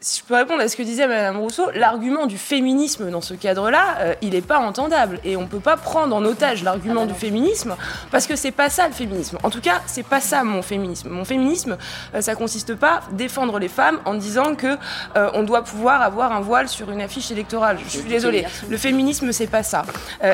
si 0.00 0.20
je 0.20 0.24
peux 0.24 0.36
répondre 0.36 0.60
à 0.60 0.68
ce 0.68 0.76
que 0.76 0.82
disait 0.82 1.08
Madame 1.08 1.38
Rousseau, 1.38 1.70
l'argument 1.74 2.26
du 2.26 2.38
féminisme 2.38 3.10
dans 3.10 3.20
ce 3.20 3.34
cadre-là, 3.34 3.96
euh, 3.98 4.14
il 4.22 4.30
n'est 4.30 4.42
pas 4.42 4.60
entendable. 4.60 5.18
Et 5.24 5.36
on 5.36 5.42
ne 5.42 5.46
peut 5.46 5.58
pas 5.58 5.76
prendre 5.76 6.14
en 6.14 6.24
otage 6.24 6.62
l'argument 6.62 7.04
du 7.04 7.14
féminisme, 7.14 7.76
parce 8.12 8.28
que 8.28 8.36
c'est 8.36 8.52
pas 8.52 8.70
ça 8.70 8.86
le 8.86 8.94
féminisme. 8.94 9.38
En 9.42 9.50
tout 9.50 9.60
cas, 9.60 9.82
c'est 9.86 10.04
pas 10.04 10.20
ça 10.20 10.44
mon 10.44 10.62
féminisme. 10.62 11.08
Mon 11.08 11.24
féminisme, 11.24 11.78
euh, 12.14 12.20
ça 12.20 12.36
consiste 12.36 12.76
pas 12.76 12.92
à 12.92 13.02
défendre 13.12 13.58
les 13.58 13.68
femmes 13.68 13.98
en 14.04 14.14
disant 14.14 14.54
que 14.54 14.76
euh, 15.16 15.30
on 15.34 15.42
doit 15.42 15.62
pouvoir 15.62 16.00
avoir 16.02 16.30
un 16.32 16.40
voile 16.40 16.68
sur 16.68 16.90
une 16.90 17.00
affiche 17.00 17.32
électorale. 17.32 17.78
Je 17.84 17.90
suis 17.90 18.08
désolée. 18.08 18.46
Le 18.68 18.76
féminisme, 18.76 19.32
c'est 19.32 19.48
pas 19.48 19.64
ça. 19.64 19.84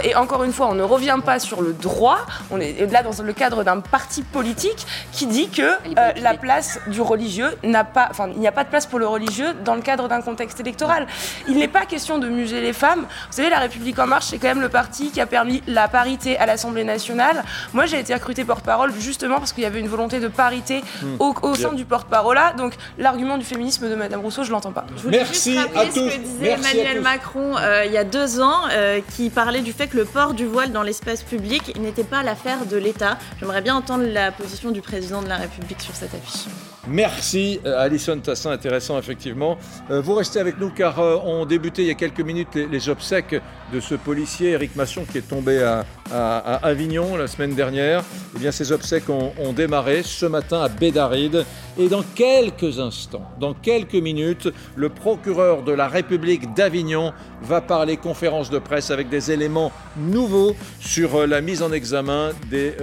et 0.04 0.14
encore 0.14 0.44
une 0.44 0.52
fois, 0.52 0.66
on 0.66 0.74
ne 0.74 0.82
revient 0.82 1.18
pas 1.24 1.38
sur 1.38 1.62
le 1.62 1.72
droit. 1.72 2.18
On 2.50 2.60
est 2.60 2.90
là 2.92 3.02
dans 3.02 3.22
le 3.22 3.32
cadre 3.32 3.64
d'un 3.64 3.80
parti 3.80 4.22
politique 4.22 4.86
qui 5.12 5.26
dit 5.26 5.48
que 5.48 5.72
la 6.20 6.34
place 6.34 6.80
du 6.86 7.00
religieux 7.00 7.56
n'a 7.62 7.84
pas, 7.84 8.08
enfin, 8.10 8.28
il 8.34 8.40
n'y 8.40 8.48
a 8.48 8.52
pas 8.52 8.64
de 8.64 8.68
place 8.68 8.86
pour 8.86 8.98
le 8.98 9.05
religieux 9.06 9.54
dans 9.64 9.74
le 9.74 9.82
cadre 9.82 10.08
d'un 10.08 10.20
contexte 10.20 10.60
électoral. 10.60 11.06
Il 11.48 11.58
n'est 11.58 11.68
pas 11.68 11.86
question 11.86 12.18
de 12.18 12.28
muser 12.28 12.60
les 12.60 12.72
femmes. 12.72 13.00
Vous 13.00 13.36
savez, 13.36 13.50
La 13.50 13.58
République 13.58 13.98
En 13.98 14.06
Marche, 14.06 14.26
c'est 14.26 14.38
quand 14.38 14.48
même 14.48 14.60
le 14.60 14.68
parti 14.68 15.10
qui 15.10 15.20
a 15.20 15.26
permis 15.26 15.62
la 15.66 15.88
parité 15.88 16.36
à 16.38 16.46
l'Assemblée 16.46 16.84
nationale. 16.84 17.44
Moi, 17.72 17.86
j'ai 17.86 17.98
été 17.98 18.14
recrutée 18.14 18.44
porte-parole 18.44 18.92
justement 18.98 19.38
parce 19.38 19.52
qu'il 19.52 19.62
y 19.62 19.66
avait 19.66 19.80
une 19.80 19.88
volonté 19.88 20.20
de 20.20 20.28
parité 20.28 20.82
hmm. 21.02 21.16
au, 21.18 21.54
sein 21.54 21.72
du 21.72 21.84
porte-parole 21.84 22.36
là. 22.36 22.52
Donc, 22.52 22.74
l'argument 22.98 23.38
du 23.38 23.44
féminisme 23.44 23.88
de 23.88 23.94
Madame 23.94 24.20
Rousseau, 24.20 24.44
je 24.44 24.50
l'entends 24.50 24.72
pas. 24.72 24.86
Je 24.96 25.08
Merci 25.08 25.54
juste 25.54 25.68
à 25.76 25.84
tous. 25.86 25.94
ce 25.94 26.16
que 26.16 26.20
disait 26.20 26.50
Emmanuel 26.50 27.00
Macron 27.00 27.56
euh, 27.56 27.84
il 27.84 27.92
y 27.92 27.98
a 27.98 28.04
deux 28.04 28.40
ans, 28.40 28.62
euh, 28.70 29.00
qui 29.14 29.30
parlait 29.30 29.62
du 29.62 29.72
fait 29.72 29.88
que 29.88 29.96
le 29.96 30.04
port 30.04 30.34
du 30.34 30.46
voile 30.46 30.72
dans 30.72 30.82
l'espace 30.82 31.22
public 31.22 31.78
n'était 31.78 32.04
pas 32.04 32.22
l'affaire 32.22 32.66
de 32.66 32.76
l'État. 32.76 33.18
J'aimerais 33.40 33.62
bien 33.62 33.74
entendre 33.74 34.04
la 34.04 34.32
position 34.32 34.70
du 34.70 34.80
président 34.80 35.22
de 35.22 35.28
la 35.28 35.36
République 35.36 35.80
sur 35.80 35.94
cette 35.94 36.14
affiche. 36.14 36.46
Merci 36.88 37.60
euh, 37.64 37.78
Alison 37.78 38.18
Tassin, 38.18 38.50
intéressant 38.52 38.98
effectivement. 38.98 39.58
Euh, 39.90 40.00
vous 40.00 40.14
restez 40.14 40.38
avec 40.38 40.58
nous 40.60 40.70
car 40.70 41.00
euh, 41.00 41.16
on 41.24 41.44
débutait 41.44 41.82
il 41.82 41.88
y 41.88 41.90
a 41.90 41.94
quelques 41.94 42.20
minutes 42.20 42.54
les, 42.54 42.88
obsèques 42.88 43.34
de 43.72 43.80
ce 43.80 43.96
policier 43.96 44.50
Eric 44.50 44.76
Masson 44.76 45.04
qui 45.04 45.18
est 45.18 45.28
tombé 45.28 45.62
à, 45.62 45.84
Avignon 46.12 47.16
la 47.16 47.26
semaine 47.26 47.54
dernière. 47.54 48.02
Eh 48.34 48.38
bien 48.38 48.52
ces 48.52 48.72
obsèques 48.72 49.08
ont, 49.08 49.32
démarré 49.52 50.02
ce 50.02 50.26
matin 50.26 50.60
à 50.60 50.68
Bédaride 50.68 51.44
et 51.78 51.88
dans 51.88 52.02
quelques 52.14 52.78
instants, 52.78 53.24
dans 53.40 53.54
quelques 53.54 53.94
minutes, 53.94 54.48
le 54.74 54.88
procureur 54.88 55.62
de 55.62 55.72
la 55.72 55.88
République 55.88 56.54
d'Avignon 56.54 57.12
va 57.42 57.60
parler 57.60 57.96
conférence 57.96 58.50
de 58.50 58.58
presse 58.58 58.90
avec 58.90 59.08
des 59.08 59.32
éléments 59.32 59.72
nouveaux 59.96 60.54
sur 60.80 61.26
la 61.26 61.40
mise 61.40 61.62
en 61.62 61.72
examen 61.72 62.30
des 62.50 62.74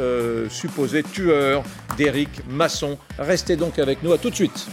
supposés 0.49 1.03
tueurs 1.03 1.63
d'Éric 1.97 2.29
Masson. 2.49 2.97
Restez 3.19 3.55
donc 3.55 3.79
avec 3.79 4.03
nous, 4.03 4.13
à 4.13 4.17
tout 4.17 4.29
de 4.29 4.35
suite. 4.35 4.67